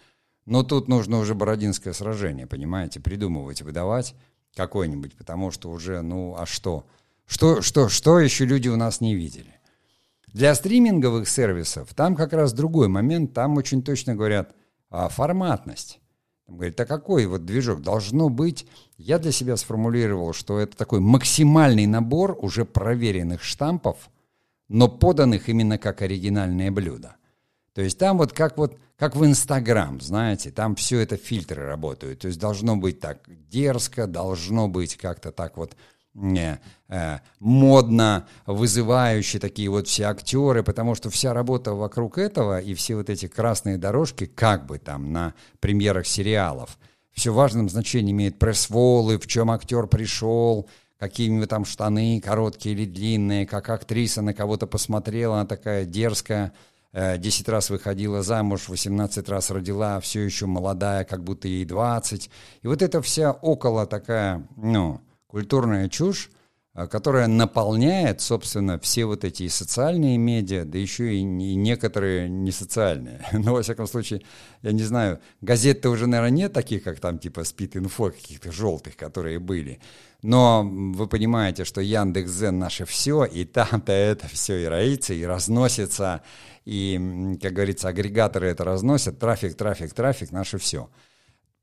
Но 0.45 0.63
тут 0.63 0.89
нужно 0.89 1.19
уже 1.19 1.35
Бородинское 1.35 1.93
сражение, 1.93 2.47
понимаете, 2.47 3.01
придумывать, 3.01 3.63
выдавать 3.63 4.15
какое-нибудь, 4.55 5.17
потому 5.17 5.51
что 5.51 5.71
уже, 5.71 6.03
ну, 6.03 6.35
а 6.37 6.47
что? 6.47 6.85
Что, 7.27 7.63
что, 7.63 7.89
что 7.89 8.19
еще 8.19 8.45
люди 8.45 8.69
у 8.69 8.77
нас 8.77 9.01
не 9.01 9.15
видели? 9.15 9.55
Для 10.27 10.55
стриминговых 10.55 11.29
сервисов 11.29 11.95
там 11.95 12.17
как 12.17 12.33
раз 12.33 12.53
другой 12.53 12.89
момент, 12.89 13.35
там 13.35 13.57
очень 13.57 13.83
точно 13.83 14.17
говорят 14.17 14.55
а, 14.91 15.09
форматность. 15.09 16.01
Говорит, 16.47 16.79
а 16.79 16.85
какой 16.87 17.27
вот 17.27 17.47
движок 17.47 17.81
должно 17.81 18.29
быть? 18.29 18.67
Я 18.99 19.19
для 19.19 19.33
себя 19.33 19.57
сформулировал, 19.57 20.33
что 20.33 20.59
это 20.59 20.77
такой 20.77 21.01
максимальный 21.01 21.87
набор 21.87 22.37
уже 22.41 22.65
проверенных 22.65 23.43
штампов, 23.43 24.11
но 24.69 24.89
поданных 24.89 25.49
именно 25.49 25.79
как 25.79 26.03
оригинальное 26.03 26.71
блюдо. 26.71 27.17
То 27.73 27.81
есть 27.83 27.99
там 27.99 28.19
вот 28.19 28.33
как 28.33 28.59
вот 28.59 28.79
как 28.97 29.17
в 29.17 29.25
Инстаграм, 29.25 30.01
знаете, 30.01 30.51
там 30.51 30.77
все 30.77 31.01
это 31.01 31.17
фильтры 31.17 31.65
работают. 31.67 32.21
То 32.21 32.29
есть 32.29 32.39
должно 32.39 32.77
быть 32.77 33.01
так 33.01 33.19
дерзко, 33.49 34.07
должно 34.07 34.69
быть 34.69 34.97
как-то 34.97 35.33
так 35.33 35.57
вот 35.57 35.77
модно, 37.41 38.27
вызывающие 38.47 39.41
такие 39.41 39.69
вот 39.69 39.89
все 39.89 40.05
актеры, 40.05 40.63
потому 40.63 40.95
что 40.95 41.11
вся 41.11 41.35
работа 41.35 41.75
вокруг 41.75 42.19
этого 42.19 42.61
и 42.61 42.75
все 42.75 42.95
вот 42.95 43.11
эти 43.11 43.27
красные 43.27 43.79
дорожки, 43.79 44.27
как 44.27 44.67
бы 44.67 44.79
там 44.79 45.13
на 45.13 45.35
премьерах 45.61 46.07
сериалов, 46.07 46.79
все 47.13 47.33
важным 47.33 47.69
значением 47.69 48.19
имеет 48.19 48.39
пресс-волы, 48.39 49.19
в 49.19 49.27
чем 49.27 49.51
актер 49.51 49.87
пришел, 49.87 50.69
какие 50.99 51.45
там 51.47 51.65
штаны, 51.65 52.21
короткие 52.25 52.75
или 52.75 52.85
длинные, 52.85 53.47
как 53.47 53.69
актриса 53.71 54.23
на 54.23 54.35
кого-то 54.35 54.67
посмотрела, 54.67 55.37
она 55.37 55.47
такая 55.47 55.85
дерзкая, 55.85 56.53
10 56.93 57.49
э, 57.49 57.51
раз 57.51 57.71
выходила 57.71 58.23
замуж, 58.23 58.69
18 58.69 59.29
раз 59.29 59.51
родила, 59.51 59.99
все 60.01 60.21
еще 60.21 60.47
молодая, 60.47 61.05
как 61.05 61.25
будто 61.25 61.49
ей 61.49 61.65
20. 61.65 62.31
И 62.63 62.67
вот 62.67 62.83
это 62.83 63.03
вся 63.03 63.33
около 63.33 63.87
такая, 63.87 64.47
ну, 64.57 65.01
культурная 65.35 65.89
чушь, 65.89 66.31
а, 66.75 66.87
которая 66.87 67.27
наполняет, 67.27 68.21
собственно, 68.21 68.79
все 68.79 69.05
вот 69.05 69.25
эти 69.25 69.49
социальные 69.49 70.17
медиа, 70.17 70.65
да 70.65 70.79
еще 70.79 71.13
и, 71.13 71.19
и 71.23 71.57
некоторые 71.57 72.29
не 72.29 72.53
социальные. 72.53 73.21
Но, 73.33 73.55
во 73.55 73.63
всяком 73.63 73.89
случае, 73.89 74.23
я 74.63 74.71
не 74.71 74.85
знаю, 74.85 75.19
газет-то 75.41 75.91
уже, 75.91 76.07
наверное, 76.07 76.31
нет 76.31 76.53
таких, 76.53 76.85
как 76.85 77.01
там 77.01 77.19
типа 77.19 77.41
Спид-Инфо, 77.41 78.13
каких-то 78.13 78.53
желтых, 78.53 78.97
которые 78.97 79.41
были. 79.41 79.81
Но 80.23 80.63
вы 80.63 81.09
понимаете, 81.09 81.65
что 81.65 81.81
Яндекс.Зен 81.81 82.57
наше 82.57 82.85
все, 82.85 83.25
и 83.25 83.45
там-то 83.45 83.91
это 83.91 84.29
все 84.29 84.63
и 84.63 84.67
роится, 84.67 85.15
и 85.15 85.25
разносится, 85.25 86.23
и, 86.65 87.37
как 87.43 87.55
говорится, 87.55 87.89
агрегаторы 87.89 88.47
это 88.47 88.63
разносят, 88.63 89.19
трафик, 89.19 89.57
трафик, 89.57 89.93
трафик, 89.95 90.31
наше 90.31 90.59
все. 90.59 90.89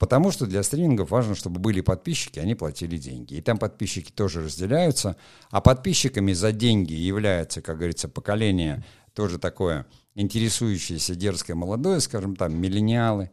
Потому 0.01 0.31
что 0.31 0.47
для 0.47 0.63
стримингов 0.63 1.11
важно, 1.11 1.35
чтобы 1.35 1.59
были 1.59 1.81
подписчики, 1.81 2.39
они 2.39 2.55
платили 2.55 2.97
деньги. 2.97 3.35
И 3.35 3.41
там 3.41 3.59
подписчики 3.59 4.11
тоже 4.11 4.43
разделяются. 4.43 5.15
А 5.51 5.61
подписчиками 5.61 6.33
за 6.33 6.51
деньги 6.51 6.93
является, 6.93 7.61
как 7.61 7.77
говорится, 7.77 8.09
поколение 8.09 8.83
тоже 9.13 9.37
такое 9.37 9.85
интересующееся, 10.15 11.13
дерзкое, 11.13 11.55
молодое, 11.55 11.99
скажем 11.99 12.35
там, 12.35 12.59
миллениалы. 12.59 13.29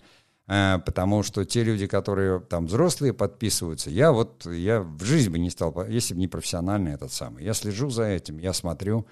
Э, 0.46 0.78
потому 0.84 1.22
что 1.22 1.46
те 1.46 1.64
люди, 1.64 1.86
которые 1.86 2.38
там 2.40 2.66
взрослые 2.66 3.14
подписываются, 3.14 3.88
я 3.88 4.12
вот, 4.12 4.44
я 4.44 4.82
в 4.82 5.02
жизни 5.04 5.30
бы 5.30 5.38
не 5.38 5.48
стал, 5.48 5.74
если 5.88 6.12
бы 6.12 6.20
не 6.20 6.28
профессиональный 6.28 6.92
этот 6.92 7.10
самый. 7.14 7.44
Я 7.44 7.54
слежу 7.54 7.88
за 7.88 8.02
этим, 8.02 8.36
я 8.36 8.52
смотрю, 8.52 9.06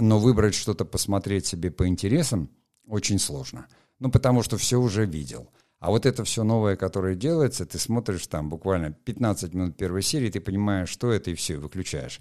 но 0.00 0.18
выбрать 0.18 0.54
что-то 0.54 0.86
посмотреть 0.86 1.44
себе 1.44 1.70
по 1.70 1.86
интересам 1.86 2.48
очень 2.86 3.18
сложно. 3.18 3.66
Ну, 3.98 4.10
потому 4.10 4.42
что 4.42 4.56
все 4.56 4.80
уже 4.80 5.04
видел. 5.04 5.50
А 5.78 5.90
вот 5.90 6.06
это 6.06 6.24
все 6.24 6.42
новое, 6.42 6.76
которое 6.76 7.14
делается, 7.14 7.64
ты 7.64 7.78
смотришь 7.78 8.26
там 8.26 8.48
буквально 8.48 8.90
15 8.92 9.54
минут 9.54 9.76
первой 9.76 10.02
серии, 10.02 10.30
ты 10.30 10.40
понимаешь, 10.40 10.88
что 10.88 11.12
это, 11.12 11.30
и 11.30 11.34
все, 11.34 11.54
и 11.54 11.58
выключаешь. 11.58 12.20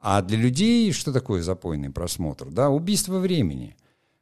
А 0.00 0.22
для 0.22 0.38
людей 0.38 0.90
что 0.92 1.12
такое 1.12 1.42
запойный 1.42 1.90
просмотр? 1.90 2.50
Да, 2.50 2.70
убийство 2.70 3.18
времени. 3.18 3.76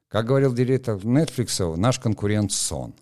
Как 0.08 0.26
говорил 0.26 0.52
директор 0.52 0.96
Netflix, 0.96 1.76
наш 1.76 1.98
конкурент 1.98 2.52
сон. 2.52 2.94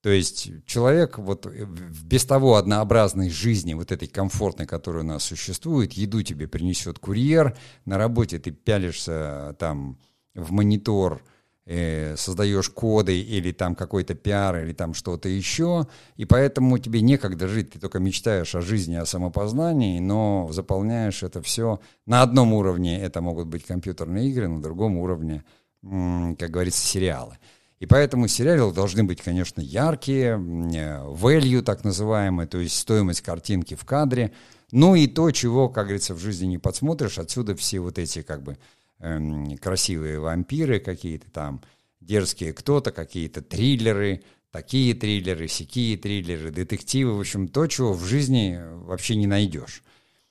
То 0.00 0.10
есть 0.10 0.50
человек 0.64 1.18
вот 1.18 1.46
без 1.46 2.24
того 2.24 2.54
однообразной 2.54 3.30
жизни, 3.30 3.74
вот 3.74 3.90
этой 3.90 4.06
комфортной, 4.06 4.66
которая 4.66 5.02
у 5.02 5.06
нас 5.06 5.24
существует, 5.24 5.94
еду 5.94 6.22
тебе 6.22 6.46
принесет 6.46 7.00
курьер, 7.00 7.56
на 7.84 7.98
работе 7.98 8.38
ты 8.38 8.52
пялишься 8.52 9.56
там 9.58 9.98
в 10.34 10.52
монитор, 10.52 11.22
э, 11.68 12.16
создаешь 12.16 12.70
коды 12.70 13.20
или 13.20 13.52
там 13.52 13.74
какой-то 13.74 14.14
пиар 14.14 14.64
или 14.64 14.72
там 14.72 14.94
что-то 14.94 15.28
еще, 15.28 15.86
и 16.16 16.24
поэтому 16.24 16.78
тебе 16.78 17.02
некогда 17.02 17.46
жить, 17.46 17.70
ты 17.70 17.78
только 17.78 17.98
мечтаешь 17.98 18.54
о 18.54 18.62
жизни, 18.62 18.94
о 18.94 19.04
самопознании, 19.04 20.00
но 20.00 20.48
заполняешь 20.50 21.22
это 21.22 21.42
все 21.42 21.80
на 22.06 22.22
одном 22.22 22.54
уровне, 22.54 23.00
это 23.00 23.20
могут 23.20 23.46
быть 23.48 23.64
компьютерные 23.64 24.30
игры, 24.30 24.48
на 24.48 24.62
другом 24.62 24.96
уровне, 24.96 25.44
как 25.82 26.50
говорится, 26.50 26.84
сериалы. 26.84 27.36
И 27.80 27.86
поэтому 27.86 28.26
сериалы 28.26 28.72
должны 28.72 29.04
быть, 29.04 29.20
конечно, 29.20 29.60
яркие, 29.60 30.36
value 30.36 31.62
так 31.62 31.84
называемые, 31.84 32.48
то 32.48 32.58
есть 32.58 32.76
стоимость 32.76 33.20
картинки 33.20 33.74
в 33.74 33.84
кадре, 33.84 34.32
ну 34.72 34.94
и 34.94 35.06
то, 35.06 35.30
чего, 35.30 35.68
как 35.68 35.84
говорится, 35.84 36.14
в 36.14 36.18
жизни 36.18 36.46
не 36.46 36.58
подсмотришь, 36.58 37.18
отсюда 37.18 37.54
все 37.54 37.80
вот 37.80 37.98
эти 37.98 38.22
как 38.22 38.42
бы 38.42 38.58
эм, 39.00 39.56
красивые 39.58 40.20
вампиры 40.20 40.80
какие-то 40.80 41.30
там, 41.30 41.60
дерзкие 42.00 42.52
кто-то, 42.52 42.90
какие-то 42.90 43.42
триллеры, 43.42 44.22
такие 44.50 44.94
триллеры, 44.94 45.48
сякие 45.48 45.96
триллеры, 45.96 46.50
детективы, 46.50 47.16
в 47.16 47.20
общем, 47.20 47.48
то, 47.48 47.66
чего 47.66 47.92
в 47.92 48.04
жизни 48.04 48.60
вообще 48.84 49.16
не 49.16 49.26
найдешь. 49.26 49.82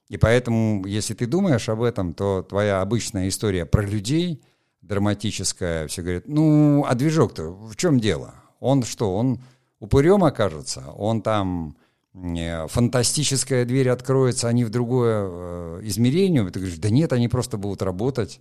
И 0.10 0.18
поэтому, 0.18 0.86
если 0.86 1.14
ты 1.14 1.28
думаешь 1.28 1.68
об 1.70 1.82
этом, 1.82 2.14
то 2.14 2.42
твоя 2.42 2.82
обычная 2.82 3.28
история 3.28 3.66
про 3.66 3.82
людей, 3.82 4.42
драматическая, 4.82 5.88
все 5.88 6.02
говорят, 6.02 6.28
ну, 6.28 6.86
а 6.88 6.96
движок-то 6.96 7.52
в 7.52 7.76
чем 7.76 8.00
дело? 8.00 8.36
Он 8.60 8.84
что, 8.84 9.14
он 9.14 9.42
упырем 9.80 10.24
окажется? 10.24 10.84
Он 10.96 11.22
там 11.22 11.76
фантастическая 12.14 13.66
дверь 13.66 13.90
откроется, 13.90 14.48
они 14.48 14.64
в 14.64 14.70
другое 14.70 15.26
э, 15.28 15.80
измерение. 15.84 16.50
Ты 16.50 16.60
говоришь, 16.60 16.80
да 16.80 16.90
нет, 16.90 17.14
они 17.14 17.28
просто 17.28 17.58
будут 17.58 17.84
работать, 17.84 18.40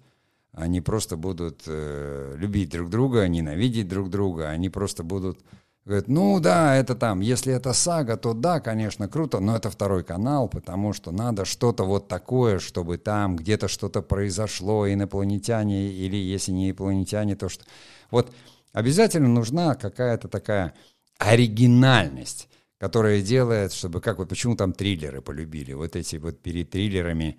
они 0.57 0.81
просто 0.81 1.19
будут 1.19 1.65
э, 1.67 2.35
любить 2.39 2.71
друг 2.71 2.89
друга, 2.89 3.29
ненавидеть 3.29 3.89
друг 3.89 4.09
друга, 4.09 4.49
они 4.49 4.71
просто 4.71 5.05
будут... 5.05 5.39
Говорят, 5.85 6.09
ну 6.09 6.41
да, 6.41 6.75
это 6.75 6.97
там, 6.97 7.21
если 7.21 7.53
это 7.53 7.73
сага, 7.75 8.17
то 8.17 8.33
да, 8.33 8.59
конечно, 8.59 9.07
круто, 9.07 9.39
но 9.39 9.55
это 9.55 9.71
второй 9.71 10.03
канал, 10.03 10.49
потому 10.49 10.95
что 10.95 11.13
надо 11.13 11.45
что-то 11.45 11.85
вот 11.85 12.09
такое, 12.09 12.59
чтобы 12.59 12.97
там 12.97 13.37
где-то 13.37 13.69
что-то 13.69 14.01
произошло, 14.01 14.91
инопланетяне, 14.91 15.91
или 15.91 16.17
если 16.17 16.53
не 16.53 16.71
инопланетяне, 16.71 17.37
то 17.37 17.51
что... 17.51 17.63
Вот 18.11 18.33
обязательно 18.73 19.29
нужна 19.29 19.75
какая-то 19.75 20.27
такая 20.27 20.73
оригинальность 21.19 22.49
которая 22.79 23.23
делает, 23.23 23.73
чтобы 23.73 24.03
как 24.03 24.19
вот 24.19 24.29
почему 24.29 24.55
там 24.55 24.75
триллеры 24.75 25.23
полюбили, 25.23 25.73
вот 25.73 25.97
эти 25.97 26.17
вот 26.17 26.41
перед 26.41 26.69
триллерами 26.69 27.39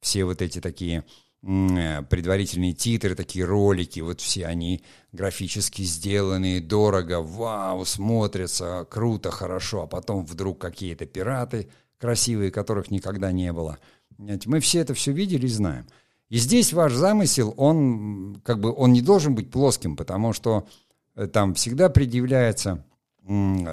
все 0.00 0.24
вот 0.24 0.40
эти 0.40 0.58
такие 0.58 1.04
предварительные 1.42 2.74
титры, 2.74 3.14
такие 3.14 3.46
ролики, 3.46 4.00
вот 4.00 4.20
все 4.20 4.46
они 4.46 4.82
графически 5.12 5.82
сделанные, 5.82 6.60
дорого, 6.60 7.22
вау, 7.22 7.84
смотрятся, 7.86 8.86
круто, 8.90 9.30
хорошо, 9.30 9.82
а 9.82 9.86
потом 9.86 10.24
вдруг 10.24 10.58
какие-то 10.58 11.06
пираты 11.06 11.68
красивые, 11.98 12.50
которых 12.50 12.90
никогда 12.90 13.32
не 13.32 13.52
было. 13.52 13.78
Мы 14.18 14.60
все 14.60 14.80
это 14.80 14.92
все 14.92 15.12
видели 15.12 15.46
и 15.46 15.50
знаем. 15.50 15.86
И 16.28 16.36
здесь 16.36 16.72
ваш 16.72 16.92
замысел, 16.92 17.54
он 17.56 18.40
как 18.44 18.60
бы 18.60 18.72
он 18.72 18.92
не 18.92 19.00
должен 19.00 19.34
быть 19.34 19.50
плоским, 19.50 19.96
потому 19.96 20.32
что 20.32 20.68
э, 21.16 21.26
там 21.26 21.54
всегда 21.54 21.88
предъявляется 21.88 22.84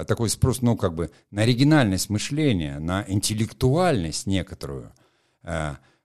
такой 0.06 0.28
спрос, 0.28 0.62
ну, 0.62 0.76
как 0.76 0.94
бы, 0.94 1.10
на 1.30 1.42
оригинальность 1.42 2.10
мышления, 2.10 2.78
на 2.78 3.04
интеллектуальность 3.08 4.26
некоторую. 4.26 4.92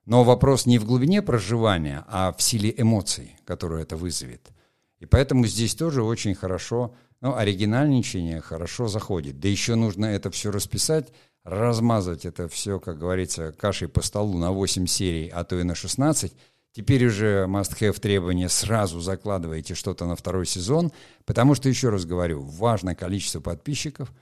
Но 0.06 0.22
вопрос 0.24 0.66
не 0.66 0.78
в 0.78 0.84
глубине 0.84 1.22
проживания, 1.22 2.04
а 2.08 2.32
в 2.32 2.42
силе 2.42 2.74
эмоций, 2.76 3.36
которую 3.44 3.82
это 3.82 3.96
вызовет. 3.96 4.50
И 4.98 5.06
поэтому 5.06 5.46
здесь 5.46 5.74
тоже 5.74 6.02
очень 6.02 6.34
хорошо, 6.34 6.94
ну, 7.20 7.34
оригинальничание 7.34 8.40
хорошо 8.40 8.86
заходит. 8.86 9.40
Да 9.40 9.48
еще 9.48 9.76
нужно 9.76 10.06
это 10.06 10.30
все 10.30 10.50
расписать, 10.50 11.12
размазать 11.42 12.26
это 12.26 12.48
все, 12.48 12.78
как 12.78 12.98
говорится, 12.98 13.52
кашей 13.52 13.88
по 13.88 14.02
столу 14.02 14.38
на 14.38 14.52
8 14.52 14.86
серий, 14.86 15.28
а 15.28 15.44
то 15.44 15.58
и 15.58 15.62
на 15.62 15.74
16, 15.74 16.34
Теперь 16.74 17.06
уже 17.06 17.46
must-have 17.48 18.00
требования 18.00 18.48
сразу 18.48 19.00
закладываете 19.00 19.74
что-то 19.74 20.06
на 20.06 20.16
второй 20.16 20.44
сезон, 20.44 20.90
потому 21.24 21.54
что, 21.54 21.68
еще 21.68 21.88
раз 21.90 22.04
говорю, 22.04 22.40
важно 22.42 22.96
количество 22.96 23.38
подписчиков, 23.38 24.12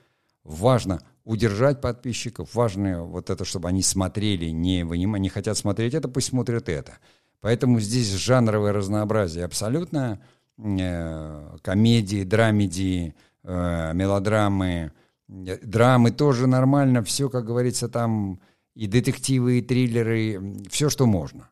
важно 0.45 1.01
удержать 1.25 1.81
подписчиков, 1.81 2.55
важно 2.55 3.05
вот 3.05 3.31
это, 3.31 3.45
чтобы 3.45 3.69
они 3.69 3.83
смотрели, 3.83 4.47
не, 4.47 4.85
вынимая, 4.85 5.21
не 5.21 5.29
хотят 5.29 5.57
смотреть 5.57 5.95
это, 5.95 6.09
пусть 6.09 6.29
смотрят 6.29 6.69
это. 6.69 6.99
Поэтому 7.41 7.81
здесь 7.81 8.11
жанровое 8.13 8.73
разнообразие 8.73 9.45
абсолютно. 9.45 10.21
Э, 10.59 11.57
комедии, 11.63 12.25
драмедии, 12.25 13.15
э, 13.43 13.93
мелодрамы, 13.95 14.93
э, 15.29 15.59
драмы 15.63 16.11
тоже 16.11 16.47
нормально, 16.47 17.03
все, 17.03 17.29
как 17.31 17.47
говорится, 17.47 17.89
там 17.89 18.41
и 18.75 18.87
детективы, 18.87 19.59
и 19.59 19.63
триллеры, 19.63 20.55
все, 20.71 20.89
что 20.89 21.07
можно. 21.07 21.49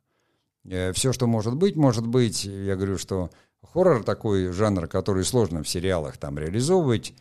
Все, 0.93 1.15
что 1.15 1.27
может 1.27 1.57
быть, 1.57 1.75
может 1.75 2.07
быть, 2.07 2.45
я 2.45 2.77
говорю, 2.77 2.99
что 2.99 3.31
хоррор 3.63 4.05
такой 4.05 4.53
жанр, 4.53 4.87
который 4.89 5.25
сложно 5.25 5.63
в 5.63 5.69
сериалах 5.69 6.19
там 6.19 6.39
реализовывать, 6.39 7.15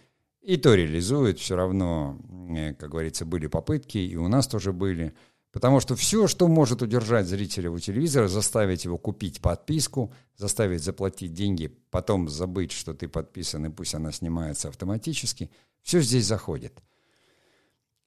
и 0.49 0.57
то 0.57 0.73
реализует, 0.73 1.37
все 1.37 1.55
равно, 1.55 2.17
э, 2.49 2.73
как 2.73 2.89
говорится, 2.89 3.23
были 3.23 3.45
попытки, 3.45 3.99
и 3.99 4.15
у 4.15 4.27
нас 4.27 4.47
тоже 4.47 4.73
были. 4.73 5.13
Потому 5.51 5.79
что 5.79 5.95
все, 5.95 6.25
что 6.25 6.47
может 6.47 6.81
удержать 6.81 7.27
зрителя 7.27 7.69
у 7.69 7.77
телевизора, 7.77 8.27
заставить 8.27 8.83
его 8.83 8.97
купить 8.97 9.41
подписку, 9.41 10.11
заставить 10.37 10.81
заплатить 10.81 11.33
деньги, 11.33 11.67
потом 11.91 12.29
забыть, 12.29 12.71
что 12.71 12.95
ты 12.95 13.07
подписан, 13.07 13.67
и 13.67 13.69
пусть 13.69 13.93
она 13.93 14.11
снимается 14.11 14.69
автоматически, 14.69 15.51
все 15.83 16.01
здесь 16.01 16.25
заходит. 16.25 16.81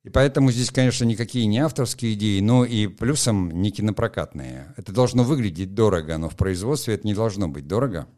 И 0.02 0.10
поэтому 0.10 0.50
здесь, 0.50 0.72
конечно, 0.72 1.04
никакие 1.04 1.46
не 1.46 1.60
авторские 1.60 2.14
идеи, 2.14 2.40
но 2.40 2.64
и 2.64 2.88
плюсом 2.88 3.52
не 3.52 3.70
кинопрокатные. 3.70 4.74
Это 4.76 4.90
должно 4.90 5.22
выглядеть 5.22 5.74
дорого, 5.74 6.18
но 6.18 6.28
в 6.28 6.36
производстве 6.36 6.94
это 6.94 7.06
не 7.06 7.14
должно 7.14 7.46
быть 7.46 7.68
дорого, 7.68 8.08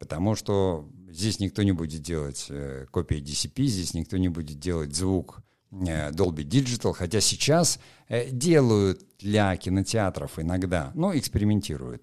потому 0.00 0.34
что 0.34 0.88
здесь 1.12 1.40
никто 1.40 1.62
не 1.62 1.72
будет 1.72 2.02
делать 2.02 2.46
э, 2.48 2.86
копии 2.90 3.18
DCP, 3.22 3.64
здесь 3.64 3.94
никто 3.94 4.16
не 4.16 4.28
будет 4.28 4.58
делать 4.58 4.94
звук 4.94 5.42
э, 5.70 6.10
Dolby 6.10 6.44
Digital, 6.44 6.92
хотя 6.92 7.20
сейчас 7.20 7.78
э, 8.08 8.30
делают 8.30 9.04
для 9.18 9.56
кинотеатров 9.56 10.38
иногда, 10.38 10.90
но 10.94 11.16
экспериментируют. 11.16 12.02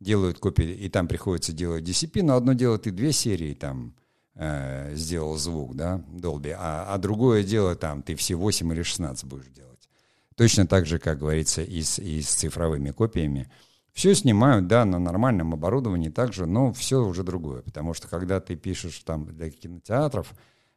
Делают 0.00 0.38
копии, 0.38 0.70
и 0.70 0.88
там 0.88 1.08
приходится 1.08 1.52
делать 1.52 1.84
DCP, 1.84 2.22
но 2.22 2.36
одно 2.36 2.52
дело 2.52 2.78
ты 2.78 2.92
две 2.92 3.12
серии 3.12 3.54
там 3.54 3.94
э, 4.34 4.94
сделал 4.94 5.36
звук, 5.36 5.74
да, 5.74 6.04
Dolby, 6.08 6.54
а, 6.56 6.94
а 6.94 6.98
другое 6.98 7.42
дело 7.42 7.74
там, 7.74 8.02
ты 8.02 8.14
все 8.14 8.36
8 8.36 8.72
или 8.72 8.82
16 8.82 9.24
будешь 9.24 9.48
делать. 9.48 9.88
Точно 10.36 10.68
так 10.68 10.86
же, 10.86 11.00
как 11.00 11.18
говорится, 11.18 11.62
и 11.62 11.82
с, 11.82 11.98
и 11.98 12.22
с 12.22 12.28
цифровыми 12.28 12.92
копиями. 12.92 13.50
Все 13.98 14.14
снимают, 14.14 14.68
да, 14.68 14.84
на 14.84 15.00
нормальном 15.00 15.54
оборудовании 15.54 16.08
также, 16.08 16.46
но 16.46 16.72
все 16.72 17.04
уже 17.04 17.24
другое, 17.24 17.62
потому 17.62 17.94
что 17.94 18.06
когда 18.06 18.38
ты 18.38 18.54
пишешь 18.54 18.96
там 19.00 19.26
для 19.26 19.50
кинотеатров, 19.50 20.34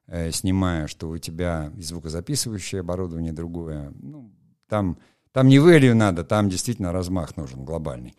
э, 0.08 0.32
снимаешь, 0.32 0.90
что 0.90 1.08
у 1.08 1.20
тебя 1.20 1.72
и 1.78 1.84
звукозаписывающее 1.84 2.82
оборудование 2.82 3.32
другое, 3.32 3.94
ну, 4.02 4.34
там, 4.68 4.98
там 5.34 5.50
не 5.50 5.58
value 5.58 5.94
надо, 5.94 6.24
там 6.24 6.50
действительно 6.50 6.92
размах 6.92 7.38
нужен 7.38 7.64
глобальный. 7.64 8.16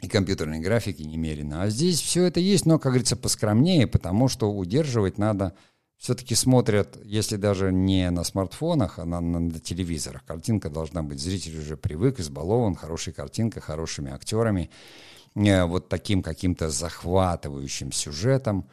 И 0.00 0.08
компьютерной 0.08 0.58
графики 0.58 1.02
немерено. 1.02 1.62
А 1.62 1.68
здесь 1.68 2.00
все 2.00 2.24
это 2.24 2.40
есть, 2.40 2.66
но, 2.66 2.80
как 2.80 2.90
говорится, 2.94 3.14
поскромнее, 3.14 3.86
потому 3.86 4.26
что 4.26 4.52
удерживать 4.52 5.18
надо 5.18 5.54
все-таки 5.98 6.36
смотрят, 6.36 6.96
если 7.04 7.36
даже 7.36 7.72
не 7.72 8.08
на 8.10 8.22
смартфонах, 8.22 9.00
а 9.00 9.04
на, 9.04 9.20
на 9.20 9.58
телевизорах. 9.58 10.24
Картинка 10.24 10.70
должна 10.70 11.02
быть, 11.02 11.20
зритель 11.20 11.58
уже 11.58 11.76
привык, 11.76 12.20
избалован, 12.20 12.76
хорошая 12.76 13.14
картинка, 13.14 13.60
хорошими 13.60 14.12
актерами, 14.12 14.70
э, 15.34 15.64
вот 15.64 15.88
таким 15.88 16.22
каким-то 16.22 16.70
захватывающим 16.70 17.90
сюжетом. 17.90 18.68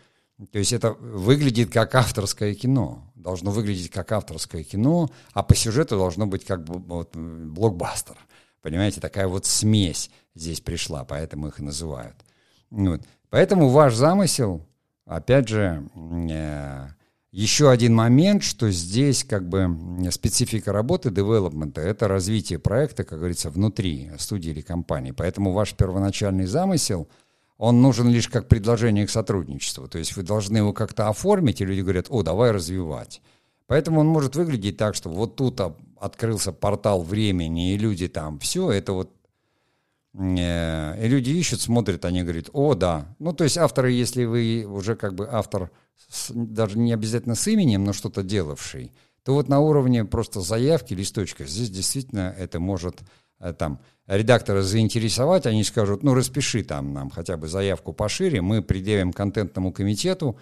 То 0.51 0.59
есть 0.59 0.71
это 0.71 0.91
выглядит 0.91 1.71
как 1.71 1.95
авторское 1.95 2.53
кино. 2.53 3.11
Должно 3.15 3.49
выглядеть 3.49 3.89
как 3.89 4.11
авторское 4.11 4.63
кино, 4.63 5.09
а 5.33 5.41
по 5.41 5.55
сюжету 5.55 5.97
должно 5.97 6.27
быть 6.27 6.45
как 6.45 6.67
вот, 6.67 7.15
блокбастер. 7.15 8.17
Понимаете, 8.61 9.01
такая 9.01 9.27
вот 9.27 9.45
смесь 9.45 10.11
здесь 10.35 10.61
пришла, 10.61 11.03
поэтому 11.05 11.47
их 11.47 11.59
и 11.59 11.63
называют. 11.63 12.15
Вот. 12.69 13.01
Поэтому 13.29 13.69
ваш 13.69 13.95
замысел, 13.95 14.65
опять 15.05 15.47
же, 15.47 15.89
э, 16.29 16.87
еще 17.35 17.69
один 17.69 17.93
момент, 17.93 18.43
что 18.43 18.71
здесь 18.71 19.25
как 19.25 19.49
бы 19.49 19.69
специфика 20.09 20.71
работы 20.71 21.09
девелопмента– 21.09 21.81
это 21.81 22.07
развитие 22.07 22.59
проекта, 22.59 23.03
как 23.03 23.19
говорится, 23.19 23.49
внутри 23.49 24.09
студии 24.17 24.51
или 24.51 24.61
компании. 24.61 25.11
Поэтому 25.11 25.51
ваш 25.51 25.73
первоначальный 25.73 26.45
замысел, 26.45 27.09
он 27.57 27.81
нужен 27.81 28.07
лишь 28.07 28.29
как 28.29 28.47
предложение 28.47 29.05
к 29.05 29.09
сотрудничеству. 29.09 29.89
То 29.89 29.97
есть 29.97 30.15
вы 30.15 30.23
должны 30.23 30.59
его 30.59 30.71
как-то 30.71 31.09
оформить, 31.09 31.59
и 31.59 31.65
люди 31.65 31.81
говорят, 31.81 32.05
о, 32.09 32.23
давай 32.23 32.51
развивать. 32.51 33.21
Поэтому 33.67 33.99
он 33.99 34.07
может 34.07 34.37
выглядеть 34.37 34.77
так, 34.77 34.95
что 34.95 35.09
вот 35.09 35.35
тут 35.35 35.59
открылся 35.99 36.53
портал 36.53 37.01
времени, 37.01 37.73
и 37.73 37.77
люди 37.77 38.07
там, 38.07 38.39
все, 38.39 38.71
это 38.71 38.93
вот 38.93 39.11
и 40.17 41.07
люди 41.07 41.31
ищут, 41.31 41.61
смотрят, 41.61 42.05
они 42.05 42.23
говорят, 42.23 42.49
о, 42.53 42.73
да. 42.73 43.13
Ну, 43.19 43.33
то 43.33 43.43
есть 43.43 43.57
авторы, 43.57 43.91
если 43.91 44.23
вы 44.23 44.65
уже 44.65 44.95
как 44.95 45.13
бы 45.13 45.27
автор, 45.29 45.71
с, 46.09 46.31
даже 46.33 46.77
не 46.77 46.93
обязательно 46.93 47.35
с 47.35 47.45
именем, 47.47 47.83
но 47.83 47.91
что-то 47.91 48.23
делавший, 48.23 48.93
то 49.23 49.33
вот 49.33 49.49
на 49.49 49.59
уровне 49.59 50.05
просто 50.05 50.39
заявки, 50.39 50.93
листочка, 50.93 51.45
здесь 51.45 51.69
действительно 51.69 52.33
это 52.37 52.61
может 52.61 53.01
э, 53.39 53.53
там 53.53 53.81
редактора 54.07 54.61
заинтересовать, 54.61 55.47
они 55.47 55.63
скажут, 55.65 56.03
ну, 56.03 56.13
распиши 56.13 56.63
там 56.63 56.93
нам 56.93 57.09
хотя 57.09 57.35
бы 57.35 57.47
заявку 57.47 57.91
пошире, 57.91 58.41
мы 58.41 58.61
предъявим 58.61 59.11
контентному 59.11 59.73
комитету, 59.73 60.37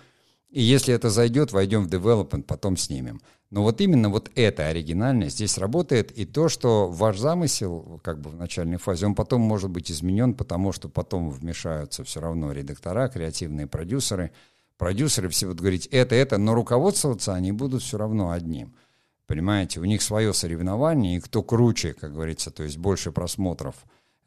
и 0.53 0.61
если 0.61 0.93
это 0.93 1.09
зайдет, 1.09 1.51
войдем 1.51 1.83
в 1.83 1.89
development, 1.89 2.43
потом 2.43 2.77
снимем. 2.77 3.21
Но 3.49 3.63
вот 3.63 3.81
именно 3.81 4.09
вот 4.09 4.29
эта 4.35 4.67
оригинальность 4.67 5.37
здесь 5.37 5.57
работает, 5.57 6.11
и 6.11 6.25
то, 6.25 6.47
что 6.47 6.87
ваш 6.89 7.17
замысел, 7.17 7.99
как 8.03 8.21
бы 8.21 8.29
в 8.29 8.35
начальной 8.35 8.77
фазе, 8.77 9.07
он 9.07 9.15
потом 9.15 9.41
может 9.41 9.71
быть 9.71 9.91
изменен, 9.91 10.35
потому 10.35 10.71
что 10.71 10.89
потом 10.89 11.31
вмешаются 11.31 12.03
все 12.03 12.21
равно 12.21 12.51
редактора, 12.51 13.07
креативные 13.07 13.65
продюсеры. 13.65 14.31
Продюсеры 14.77 15.29
все 15.29 15.47
будут 15.47 15.61
говорить 15.61 15.87
это, 15.87 16.13
это, 16.13 16.37
но 16.37 16.53
руководствоваться 16.53 17.33
они 17.33 17.51
будут 17.51 17.81
все 17.81 17.97
равно 17.97 18.29
одним. 18.29 18.75
Понимаете, 19.25 19.79
у 19.79 19.85
них 19.85 20.03
свое 20.03 20.35
соревнование, 20.35 21.17
и 21.17 21.19
кто 21.19 21.41
круче, 21.41 21.95
как 21.95 22.13
говорится, 22.13 22.51
то 22.51 22.61
есть 22.61 22.77
больше 22.77 23.11
просмотров, 23.11 23.75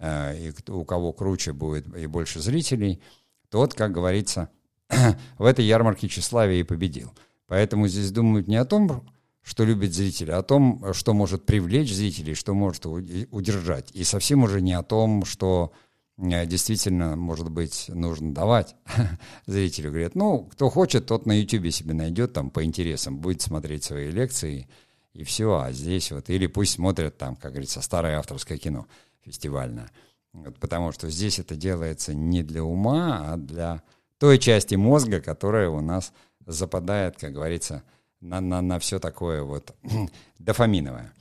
э, 0.00 0.36
и 0.48 0.70
у 0.72 0.84
кого 0.84 1.12
круче 1.12 1.52
будет 1.52 1.86
и 1.96 2.06
больше 2.06 2.40
зрителей, 2.40 3.00
тот, 3.48 3.74
как 3.74 3.92
говорится, 3.92 4.50
в 5.38 5.44
этой 5.44 5.64
ярмарке 5.64 6.08
тщеславия 6.08 6.60
и 6.60 6.64
победил. 6.64 7.12
Поэтому 7.46 7.88
здесь 7.88 8.10
думают 8.10 8.48
не 8.48 8.56
о 8.56 8.64
том, 8.64 9.04
что 9.42 9.64
любит 9.64 9.94
зритель, 9.94 10.32
а 10.32 10.38
о 10.38 10.42
том, 10.42 10.92
что 10.92 11.14
может 11.14 11.46
привлечь 11.46 11.92
зрителей, 11.92 12.34
что 12.34 12.52
может 12.52 12.84
удержать. 12.84 13.90
И 13.92 14.02
совсем 14.02 14.42
уже 14.42 14.60
не 14.60 14.72
о 14.72 14.82
том, 14.82 15.24
что 15.24 15.72
э, 16.18 16.46
действительно, 16.46 17.14
может 17.14 17.48
быть, 17.48 17.84
нужно 17.88 18.34
давать 18.34 18.74
зрителю. 19.46 19.90
Говорят, 19.90 20.16
ну, 20.16 20.48
кто 20.52 20.68
хочет, 20.68 21.06
тот 21.06 21.26
на 21.26 21.40
YouTube 21.40 21.72
себе 21.72 21.94
найдет 21.94 22.32
там 22.32 22.50
по 22.50 22.64
интересам, 22.64 23.18
будет 23.18 23.40
смотреть 23.40 23.84
свои 23.84 24.10
лекции, 24.10 24.68
и 25.12 25.22
все, 25.22 25.56
а 25.58 25.72
здесь 25.72 26.10
вот, 26.10 26.28
или 26.28 26.48
пусть 26.48 26.72
смотрят 26.72 27.16
там, 27.16 27.36
как 27.36 27.52
говорится, 27.52 27.80
старое 27.80 28.18
авторское 28.18 28.58
кино 28.58 28.86
фестивальное. 29.22 29.90
Вот, 30.32 30.58
потому 30.58 30.90
что 30.90 31.08
здесь 31.08 31.38
это 31.38 31.54
делается 31.54 32.14
не 32.14 32.42
для 32.42 32.64
ума, 32.64 33.32
а 33.32 33.36
для 33.36 33.82
той 34.18 34.38
части 34.38 34.74
мозга, 34.74 35.20
которая 35.20 35.68
у 35.68 35.80
нас 35.80 36.12
западает, 36.46 37.16
как 37.18 37.32
говорится, 37.32 37.82
на, 38.20 38.40
на, 38.40 38.62
на 38.62 38.78
все 38.78 38.98
такое 38.98 39.42
вот 39.42 39.74
дофаминовое. 40.38 41.12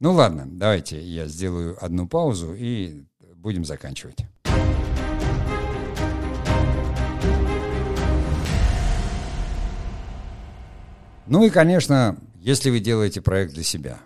Ну 0.00 0.12
ладно, 0.12 0.44
давайте 0.46 1.00
я 1.00 1.26
сделаю 1.26 1.82
одну 1.82 2.06
паузу 2.06 2.54
и 2.54 3.04
будем 3.34 3.64
заканчивать. 3.64 4.18
Ну 11.26 11.44
и, 11.44 11.50
конечно, 11.50 12.18
если 12.36 12.70
вы 12.70 12.78
делаете 12.78 13.20
проект 13.20 13.54
для 13.54 13.64
себя, 13.64 13.98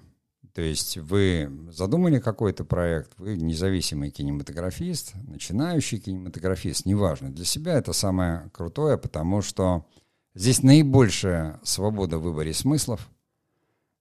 то 0.52 0.62
есть 0.62 0.96
вы 0.98 1.50
задумали 1.70 2.18
какой-то 2.18 2.64
проект, 2.64 3.12
вы 3.18 3.36
независимый 3.36 4.10
кинематографист, 4.10 5.14
начинающий 5.26 5.98
кинематографист, 5.98 6.86
неважно, 6.86 7.30
для 7.30 7.44
себя 7.44 7.74
это 7.74 7.92
самое 7.92 8.50
крутое, 8.52 8.98
потому 8.98 9.42
что 9.42 9.86
Здесь 10.34 10.62
наибольшая 10.62 11.58
свобода 11.64 12.18
в 12.18 12.22
выборе 12.22 12.54
смыслов. 12.54 13.10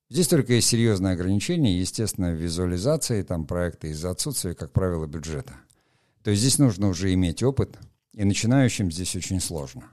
Здесь 0.10 0.28
только 0.28 0.54
есть 0.54 0.68
серьезные 0.68 1.14
ограничения, 1.14 1.80
естественно, 1.80 2.32
в 2.32 2.36
визуализации 2.36 3.24
там 3.24 3.46
проекта 3.46 3.88
из-за 3.88 4.12
отсутствия, 4.12 4.54
как 4.54 4.72
правило, 4.72 5.08
бюджета. 5.08 5.54
То 6.24 6.32
есть 6.32 6.42
здесь 6.42 6.60
нужно 6.60 6.88
уже 6.88 7.14
иметь 7.14 7.42
опыт, 7.42 7.80
и 8.14 8.24
начинающим 8.24 8.92
здесь 8.92 9.16
очень 9.16 9.40
сложно, 9.40 9.90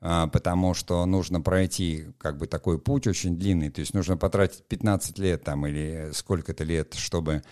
потому 0.00 0.74
что 0.74 1.04
нужно 1.06 1.40
пройти 1.40 2.06
как 2.18 2.38
бы 2.38 2.46
такой 2.46 2.78
путь 2.78 3.06
очень 3.06 3.38
длинный, 3.38 3.70
то 3.70 3.80
есть 3.80 3.94
нужно 3.94 4.16
потратить 4.16 4.64
15 4.64 5.18
лет 5.18 5.42
там 5.42 5.66
или 5.66 6.10
сколько-то 6.12 6.64
лет, 6.64 6.94
чтобы 6.94 7.42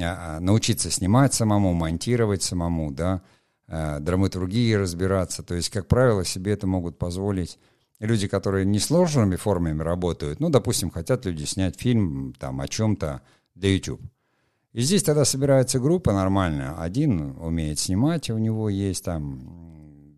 а, 0.00 0.36
а, 0.36 0.40
научиться 0.40 0.90
снимать 0.90 1.34
самому, 1.34 1.74
монтировать 1.74 2.42
самому, 2.42 2.90
да, 2.90 3.22
драматургии 3.68 4.74
разбираться. 4.74 5.42
То 5.42 5.54
есть, 5.54 5.70
как 5.70 5.86
правило, 5.86 6.24
себе 6.24 6.52
это 6.52 6.66
могут 6.66 6.98
позволить 6.98 7.58
люди, 8.00 8.28
которые 8.28 8.66
не 8.66 8.78
сложными 8.78 9.36
формами 9.36 9.82
работают. 9.82 10.40
Ну, 10.40 10.50
допустим, 10.50 10.90
хотят 10.90 11.24
люди 11.24 11.44
снять 11.44 11.80
фильм 11.80 12.34
там 12.38 12.60
о 12.60 12.68
чем-то 12.68 13.22
для 13.54 13.72
YouTube. 13.72 14.02
И 14.72 14.80
здесь 14.80 15.02
тогда 15.02 15.24
собирается 15.24 15.78
группа 15.78 16.12
нормальная. 16.12 16.74
Один 16.78 17.36
умеет 17.38 17.78
снимать, 17.78 18.30
у 18.30 18.38
него 18.38 18.68
есть 18.68 19.04
там, 19.04 19.71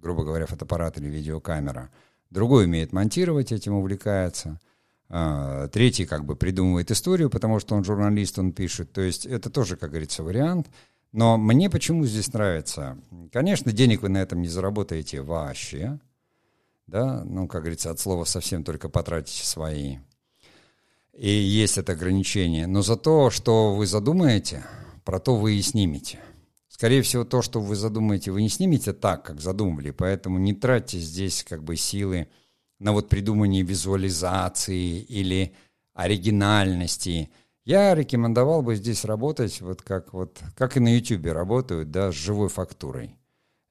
грубо 0.05 0.23
говоря, 0.23 0.47
фотоаппарат 0.47 0.99
или 0.99 1.09
видеокамера. 1.09 1.90
Другой 2.31 2.67
умеет 2.67 2.93
монтировать, 2.93 3.51
этим 3.51 3.75
увлекается. 3.75 4.61
А, 5.09 5.67
третий 5.69 6.07
как 6.07 6.25
бы 6.25 6.37
придумывает 6.37 6.93
историю, 6.93 7.31
потому 7.31 7.59
что 7.59 7.75
он 7.75 7.83
журналист, 7.83 8.38
он 8.38 8.53
пишет. 8.53 8.93
То 8.93 9.01
есть 9.01 9.27
это 9.27 9.51
тоже, 9.51 9.77
как 9.77 9.90
говорится, 9.90 10.23
вариант– 10.23 10.69
но 11.14 11.38
мне 11.38 11.71
почему 11.71 12.05
здесь 12.07 12.33
нравится? 12.33 12.99
Конечно, 13.33 13.71
денег 13.71 14.03
вы 14.03 14.09
на 14.09 14.19
этом 14.19 14.43
не 14.43 14.49
заработаете 14.49 15.23
вообще. 15.23 16.01
Да, 16.88 17.23
ну, 17.25 17.47
как 17.47 17.61
говорится, 17.61 17.93
от 17.93 18.01
слова 18.01 18.25
совсем 18.25 18.64
только 18.64 18.88
потратите 18.88 19.47
свои. 19.47 19.99
И 21.12 21.31
есть 21.31 21.79
это 21.79 21.93
ограничение. 21.93 22.67
Но 22.67 22.83
за 22.83 22.97
то, 22.97 23.31
что 23.31 23.77
вы 23.77 23.87
задумаете, 23.87 24.64
про 25.05 25.21
то 25.21 25.37
вы 25.37 25.55
и 25.55 25.62
снимете. 25.62 26.19
Скорее 26.75 27.03
всего, 27.03 27.25
то, 27.25 27.41
что 27.41 27.61
вы 27.61 27.77
задумаете, 27.77 28.33
вы 28.33 28.43
не 28.43 28.49
снимете 28.49 28.93
так, 28.93 29.25
как 29.25 29.41
задумывали. 29.41 29.93
Поэтому 29.93 30.39
не 30.39 30.55
тратьте 30.55 30.99
здесь 30.99 31.45
как 31.45 31.63
бы 31.63 31.77
силы 31.77 32.27
на 32.81 32.93
вот 32.93 33.09
придумание 33.09 33.63
визуализации 33.63 35.01
или 35.01 35.55
оригинальности– 35.95 37.31
я 37.65 37.95
рекомендовал 37.95 38.61
бы 38.61 38.77
здесь 38.77 39.07
работать, 39.07 39.63
вот 39.63 39.81
как, 39.81 40.13
вот, 40.13 40.39
как 40.55 40.77
и 40.77 40.81
на 40.81 40.95
YouTube 40.95 41.27
работают, 41.27 41.91
да, 41.91 42.13
с 42.13 42.15
живой 42.15 42.51
фактурой. 42.51 43.17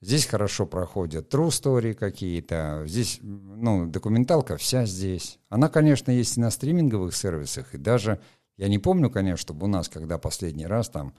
Здесь 0.01 0.25
хорошо 0.25 0.65
проходят 0.65 1.31
true 1.33 1.49
story 1.49 1.93
какие-то, 1.93 2.83
здесь, 2.87 3.19
ну, 3.21 3.85
документалка 3.85 4.57
вся 4.57 4.85
здесь. 4.85 5.39
Она, 5.49 5.69
конечно, 5.69 6.09
есть 6.09 6.37
и 6.37 6.41
на 6.41 6.49
стриминговых 6.49 7.15
сервисах, 7.15 7.75
и 7.75 7.77
даже, 7.77 8.19
я 8.57 8.67
не 8.67 8.79
помню, 8.79 9.11
конечно, 9.11 9.37
чтобы 9.37 9.65
у 9.65 9.69
нас, 9.69 9.89
когда 9.89 10.17
последний 10.17 10.65
раз 10.65 10.89
там 10.89 11.13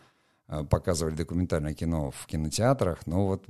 показывали 0.46 1.14
документальное 1.14 1.74
кино 1.74 2.10
в 2.10 2.26
кинотеатрах, 2.26 3.06
но 3.06 3.26
вот 3.26 3.46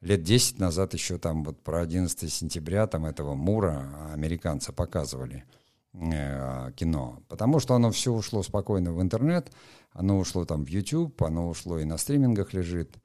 лет 0.00 0.22
10 0.22 0.58
назад 0.58 0.94
еще 0.94 1.18
там 1.18 1.44
вот 1.44 1.62
про 1.62 1.80
11 1.80 2.32
сентября 2.32 2.86
там 2.86 3.06
этого 3.06 3.34
Мура 3.34 4.10
американца 4.12 4.72
показывали– 4.72 5.44
э, 5.94 6.72
кино, 6.74 7.22
потому 7.28 7.60
что 7.60 7.74
оно 7.74 7.90
все 7.90 8.12
ушло 8.12 8.42
спокойно 8.42 8.92
в 8.92 9.02
интернет, 9.02 9.52
оно 9.92 10.18
ушло 10.18 10.44
там 10.44 10.64
в 10.64 10.68
YouTube, 10.68 11.22
оно 11.22 11.48
ушло 11.48 11.78
и 11.78 11.84
на 11.84 11.98
стримингах 11.98 12.54
лежит. 12.54 12.96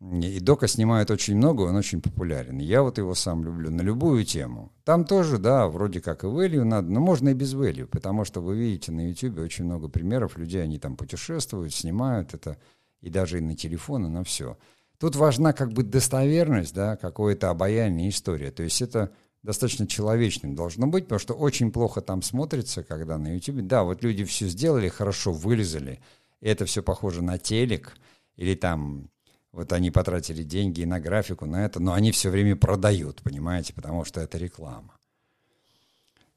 И 0.00 0.40
Дока 0.40 0.66
снимает 0.66 1.10
очень 1.10 1.36
много, 1.36 1.62
он 1.62 1.76
очень 1.76 2.02
популярен. 2.02 2.58
Я 2.58 2.82
вот 2.82 2.98
его 2.98 3.14
сам 3.14 3.42
люблю 3.44 3.70
на 3.70 3.80
любую 3.80 4.24
тему. 4.24 4.72
Там 4.84 5.04
тоже, 5.04 5.38
да, 5.38 5.66
вроде 5.68 6.00
как 6.00 6.24
и 6.24 6.26
value 6.26 6.64
надо, 6.64 6.90
но 6.90 7.00
можно 7.00 7.30
и 7.30 7.34
без 7.34 7.54
value, 7.54 7.86
потому 7.86 8.24
что 8.24 8.40
вы 8.40 8.56
видите 8.56 8.92
на 8.92 9.08
YouTube 9.08 9.38
очень 9.38 9.64
много 9.64 9.88
примеров 9.88 10.36
людей, 10.36 10.62
они 10.62 10.78
там 10.78 10.96
путешествуют, 10.96 11.72
снимают 11.72 12.34
это, 12.34 12.58
и 13.00 13.08
даже 13.08 13.38
и 13.38 13.40
на 13.40 13.56
телефоны, 13.56 14.08
на 14.08 14.24
все. 14.24 14.58
Тут 14.98 15.16
важна 15.16 15.52
как 15.52 15.72
бы 15.72 15.82
достоверность, 15.82 16.74
да, 16.74 16.96
какое-то 16.96 17.50
обаяние, 17.50 18.10
история. 18.10 18.50
То 18.50 18.62
есть 18.62 18.82
это 18.82 19.12
достаточно 19.42 19.86
человечным 19.86 20.54
должно 20.54 20.86
быть, 20.86 21.04
потому 21.04 21.18
что 21.18 21.34
очень 21.34 21.70
плохо 21.70 22.00
там 22.00 22.20
смотрится, 22.20 22.82
когда 22.82 23.16
на 23.16 23.34
YouTube, 23.34 23.66
да, 23.66 23.84
вот 23.84 24.02
люди 24.02 24.24
все 24.24 24.48
сделали, 24.48 24.88
хорошо 24.88 25.32
вылезали, 25.32 26.00
и 26.40 26.48
это 26.48 26.64
все 26.66 26.82
похоже 26.82 27.22
на 27.22 27.38
телек, 27.38 27.96
или 28.36 28.54
там 28.54 29.08
вот 29.54 29.72
они 29.72 29.90
потратили 29.90 30.42
деньги 30.42 30.82
на 30.82 30.98
графику, 30.98 31.46
на 31.46 31.64
это, 31.64 31.80
но 31.80 31.92
они 31.92 32.10
все 32.10 32.28
время 32.28 32.56
продают, 32.56 33.22
понимаете, 33.22 33.72
потому 33.72 34.04
что 34.04 34.20
это 34.20 34.36
реклама. 34.36 34.94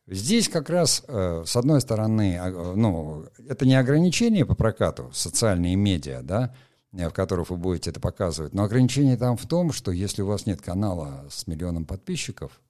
Здесь 0.05 0.47
как 0.47 0.69
раз, 0.69 1.03
э, 1.07 1.43
с 1.45 1.55
одной 1.55 1.81
стороны, 1.81 2.37
а, 2.39 2.73
ну, 2.75 3.25
это 3.49 3.65
не 3.65 3.75
ограничение 3.75 4.45
по 4.45 4.55
прокату, 4.55 5.09
социальные 5.13 5.75
медиа, 5.75 6.21
да, 6.21 6.53
в 6.91 7.09
которых 7.09 7.49
вы 7.49 7.57
будете 7.57 7.89
это 7.89 7.99
показывать, 7.99 8.53
но 8.53 8.63
ограничение 8.63 9.17
там 9.17 9.35
в 9.35 9.45
том, 9.47 9.73
что 9.73 9.91
если 9.91 10.21
у 10.21 10.27
вас 10.27 10.45
нет 10.45 10.61
канала 10.61 11.25
с 11.29 11.47
миллионом 11.47 11.85
подписчиков, 11.85 12.61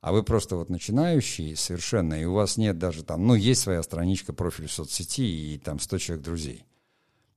а 0.00 0.12
вы 0.12 0.22
просто 0.22 0.56
вот 0.56 0.68
начинающий 0.68 1.56
совершенно, 1.56 2.14
и 2.14 2.26
у 2.26 2.34
вас 2.34 2.58
нет 2.58 2.78
даже 2.78 3.02
там, 3.02 3.26
ну, 3.26 3.34
есть 3.34 3.62
своя 3.62 3.82
страничка, 3.82 4.34
профиль 4.34 4.68
в 4.68 4.72
соцсети 4.72 5.54
и 5.54 5.58
там 5.58 5.80
100 5.80 5.98
человек 5.98 6.24
друзей, 6.24 6.64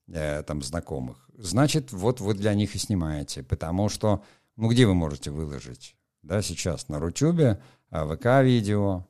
э, 0.08 0.44
там 0.44 0.62
знакомых, 0.62 1.30
значит, 1.38 1.92
вот 1.92 2.20
вы 2.20 2.34
для 2.34 2.54
них 2.54 2.76
и 2.76 2.80
снимаете, 2.80 3.44
потому 3.44 3.90
что, 3.90 4.24
ну, 4.56 4.70
где 4.70 4.86
вы 4.86 4.94
можете 4.94 5.32
выложить, 5.32 5.96
да, 6.24 6.42
сейчас 6.42 6.90
на 6.90 7.00
Рутюбе, 7.00 7.62
а, 7.90 8.06
ВК-видео, 8.06 9.06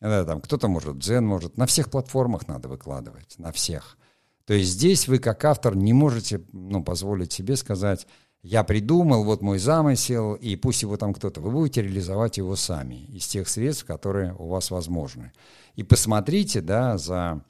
да, 0.00 0.24
там 0.24 0.40
кто-то 0.40 0.68
может, 0.68 0.98
Дзен 0.98 1.26
может, 1.26 1.56
на 1.56 1.66
всех 1.66 1.90
платформах 1.90 2.48
надо 2.48 2.68
выкладывать, 2.68 3.38
на 3.38 3.52
всех. 3.52 3.98
То 4.46 4.54
есть 4.54 4.70
здесь 4.70 5.06
вы 5.06 5.18
как 5.18 5.44
автор 5.44 5.76
не 5.76 5.92
можете 5.92 6.42
ну, 6.52 6.82
позволить 6.82 7.32
себе 7.32 7.56
сказать, 7.56 8.06
я 8.42 8.64
придумал, 8.64 9.22
вот 9.22 9.42
мой 9.42 9.58
замысел, 9.58 10.34
и 10.34 10.56
пусть 10.56 10.82
его 10.82 10.96
там 10.96 11.12
кто-то. 11.12 11.42
Вы 11.42 11.50
будете 11.50 11.82
реализовать 11.82 12.38
его 12.38 12.56
сами 12.56 13.04
из 13.06 13.26
тех 13.26 13.48
средств, 13.48 13.84
которые 13.84 14.34
у 14.34 14.48
вас 14.48 14.70
возможны. 14.70 15.32
И 15.76 15.82
посмотрите, 15.82 16.62
да, 16.62 16.96
за 16.96 17.42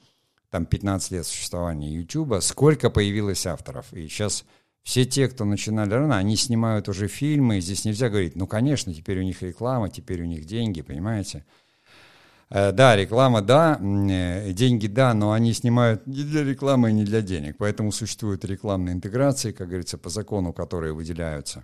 там 0.51 0.65
15 0.65 1.11
лет 1.11 1.25
существования 1.25 1.91
YouTube, 1.91 2.41
сколько 2.41 2.89
появилось 2.89 3.47
авторов. 3.47 3.91
И 3.93 4.07
сейчас 4.07 4.45
все 4.83 5.05
те, 5.05 5.29
кто 5.29 5.45
начинали 5.45 5.93
рано, 5.93 6.17
они 6.17 6.35
снимают 6.35 6.89
уже 6.89 7.07
фильмы, 7.07 7.61
здесь 7.61 7.85
нельзя 7.85 8.09
говорить, 8.09 8.35
ну, 8.35 8.47
конечно, 8.47 8.93
теперь 8.93 9.19
у 9.19 9.23
них 9.23 9.41
реклама, 9.41 9.89
теперь 9.89 10.21
у 10.21 10.25
них 10.25 10.45
деньги, 10.45 10.81
понимаете? 10.81 11.45
Э, 12.49 12.73
да, 12.73 12.97
реклама, 12.97 13.41
да, 13.41 13.79
э, 13.81 14.51
деньги, 14.51 14.87
да, 14.87 15.13
но 15.13 15.31
они 15.31 15.53
снимают 15.53 16.05
не 16.05 16.23
для 16.23 16.43
рекламы 16.43 16.89
и 16.89 16.93
не 16.93 17.05
для 17.05 17.21
денег. 17.21 17.55
Поэтому 17.57 17.93
существуют 17.93 18.43
рекламные 18.43 18.93
интеграции, 18.93 19.53
как 19.53 19.69
говорится, 19.69 19.97
по 19.97 20.09
закону, 20.09 20.51
которые 20.51 20.93
выделяются. 20.93 21.63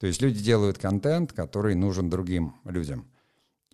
То 0.00 0.08
есть 0.08 0.20
люди 0.20 0.42
делают 0.42 0.78
контент, 0.78 1.32
который 1.32 1.76
нужен 1.76 2.10
другим 2.10 2.56
людям. 2.64 3.08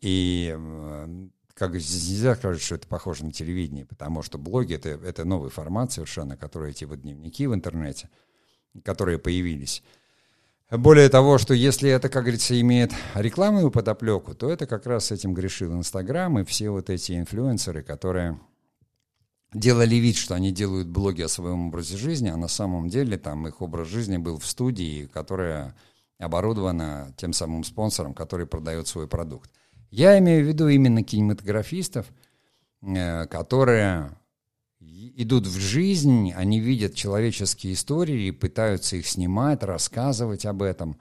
И 0.02 0.54
э, 0.54 1.28
как 1.61 1.74
нельзя 1.74 2.34
сказать, 2.36 2.62
что 2.62 2.76
это 2.76 2.88
похоже 2.88 3.26
на 3.26 3.32
телевидение, 3.32 3.84
потому 3.84 4.22
что 4.22 4.38
блоги 4.38 4.74
это, 4.74 4.88
это 4.88 5.26
новый 5.26 5.50
формат 5.50 5.92
совершенно, 5.92 6.38
которые 6.38 6.70
эти 6.70 6.86
вот 6.86 7.02
дневники 7.02 7.46
в 7.46 7.52
интернете, 7.52 8.08
которые 8.82 9.18
появились. 9.18 9.82
Более 10.70 11.11
того, 11.11 11.36
что 11.36 11.52
если 11.52 11.90
это, 11.90 12.08
как 12.08 12.22
говорится, 12.22 12.58
имеет 12.58 12.92
рекламную 13.14 13.70
подоплеку, 13.70 14.34
то 14.34 14.48
это 14.48 14.66
как 14.66 14.86
раз 14.86 15.06
с 15.06 15.11
этим 15.12 15.34
грешил 15.34 15.74
Инстаграм 15.74 16.38
и 16.38 16.44
все 16.44 16.70
вот 16.70 16.88
эти 16.88 17.12
инфлюенсеры, 17.18 17.82
которые 17.82 18.40
делали 19.52 19.96
вид, 19.96 20.16
что 20.16 20.34
они 20.34 20.52
делают 20.52 20.88
блоги 20.88 21.20
о 21.20 21.28
своем 21.28 21.68
образе 21.68 21.98
жизни, 21.98 22.30
а 22.30 22.38
на 22.38 22.48
самом 22.48 22.88
деле 22.88 23.18
там 23.18 23.46
их 23.46 23.61
образ 23.61 23.86
жизни 23.88 24.16
был 24.16 24.38
в 24.38 24.46
студии, 24.46 25.11
которая 25.12 25.76
оборудована 26.18 27.12
тем 27.18 27.34
самым 27.34 27.64
спонсором, 27.64 28.14
который 28.14 28.46
продает 28.46 28.88
свой 28.88 29.06
продукт. 29.06 29.50
Я 29.91 30.18
имею 30.20 30.45
в 30.45 30.49
виду 30.49 30.68
именно 30.68 31.03
кинематографистов, 31.03 32.07
э, 32.82 33.26
которые 33.26 34.16
идут 34.80 35.47
в 35.47 35.59
жизнь, 35.59 36.32
они 36.32 36.61
видят 36.61 36.95
человеческие 36.95 37.72
истории 37.72 38.28
и 38.28 38.30
пытаются 38.30 38.97
их 38.97 39.07
снимать, 39.07 39.62
рассказывать 39.64 40.47
об 40.47 40.62
этом. 40.62 40.97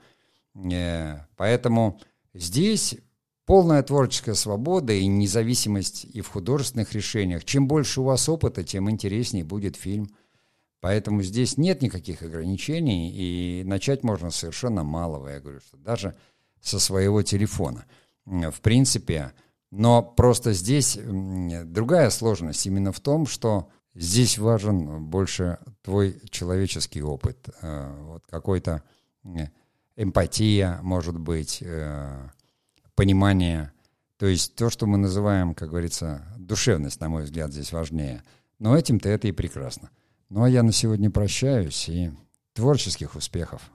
Э, 0.54 1.20
поэтому 1.36 2.00
здесь 2.34 2.96
полная 3.46 3.82
творческая 3.84 4.34
свобода 4.34 4.92
и 4.92 5.06
независимость 5.06 6.04
и 6.04 6.20
в 6.20 6.28
художественных 6.28 6.92
решениях. 6.92 7.44
Чем 7.44 7.68
больше 7.68 8.00
у 8.00 8.04
вас 8.04 8.28
опыта, 8.28 8.64
тем 8.64 8.90
интереснее 8.90 9.44
будет 9.44 9.76
фильм. 9.76 10.10
Поэтому 10.80 11.22
здесь 11.22 11.58
нет 11.58 11.82
никаких 11.82 12.22
ограничений, 12.22 13.12
и 13.12 13.64
начать 13.64 14.02
можно 14.02 14.30
совершенно 14.30 14.82
малого, 14.82 15.28
я 15.28 15.38
говорю, 15.38 15.60
что 15.60 15.76
даже 15.76 16.16
со 16.60 16.80
своего 16.80 17.22
телефона– 17.22 17.84
в 18.30 18.60
принципе. 18.60 19.32
Но 19.70 20.02
просто 20.02 20.52
здесь 20.52 20.98
другая 21.64 22.10
сложность 22.10 22.66
именно 22.66 22.92
в 22.92 23.00
том, 23.00 23.26
что 23.26 23.68
здесь 23.94 24.38
важен 24.38 25.04
больше 25.04 25.58
твой 25.82 26.20
человеческий 26.30 27.02
опыт, 27.02 27.48
э, 27.60 28.02
вот 28.02 28.24
какой-то 28.28 28.82
эмпатия, 29.96 30.78
может 30.82 31.18
быть, 31.18 31.58
э, 31.60 32.28
понимание. 32.94 33.72
То 34.16 34.26
есть 34.26 34.54
то, 34.54 34.70
что 34.70 34.86
мы 34.86 34.98
называем, 34.98 35.54
как 35.54 35.70
говорится, 35.70 36.26
душевность, 36.38 37.00
на 37.00 37.08
мой 37.08 37.24
взгляд, 37.24 37.52
здесь 37.52 37.72
важнее. 37.72 38.22
Но 38.58 38.76
этим-то 38.76 39.08
это 39.08 39.28
и 39.28 39.32
прекрасно. 39.32 39.90
Ну 40.28 40.42
а 40.42 40.50
я 40.50 40.62
на 40.62 40.72
сегодня 40.72 41.10
прощаюсь 41.10 41.88
и 41.88 42.12
творческих 42.54 43.14
успехов. 43.14 43.70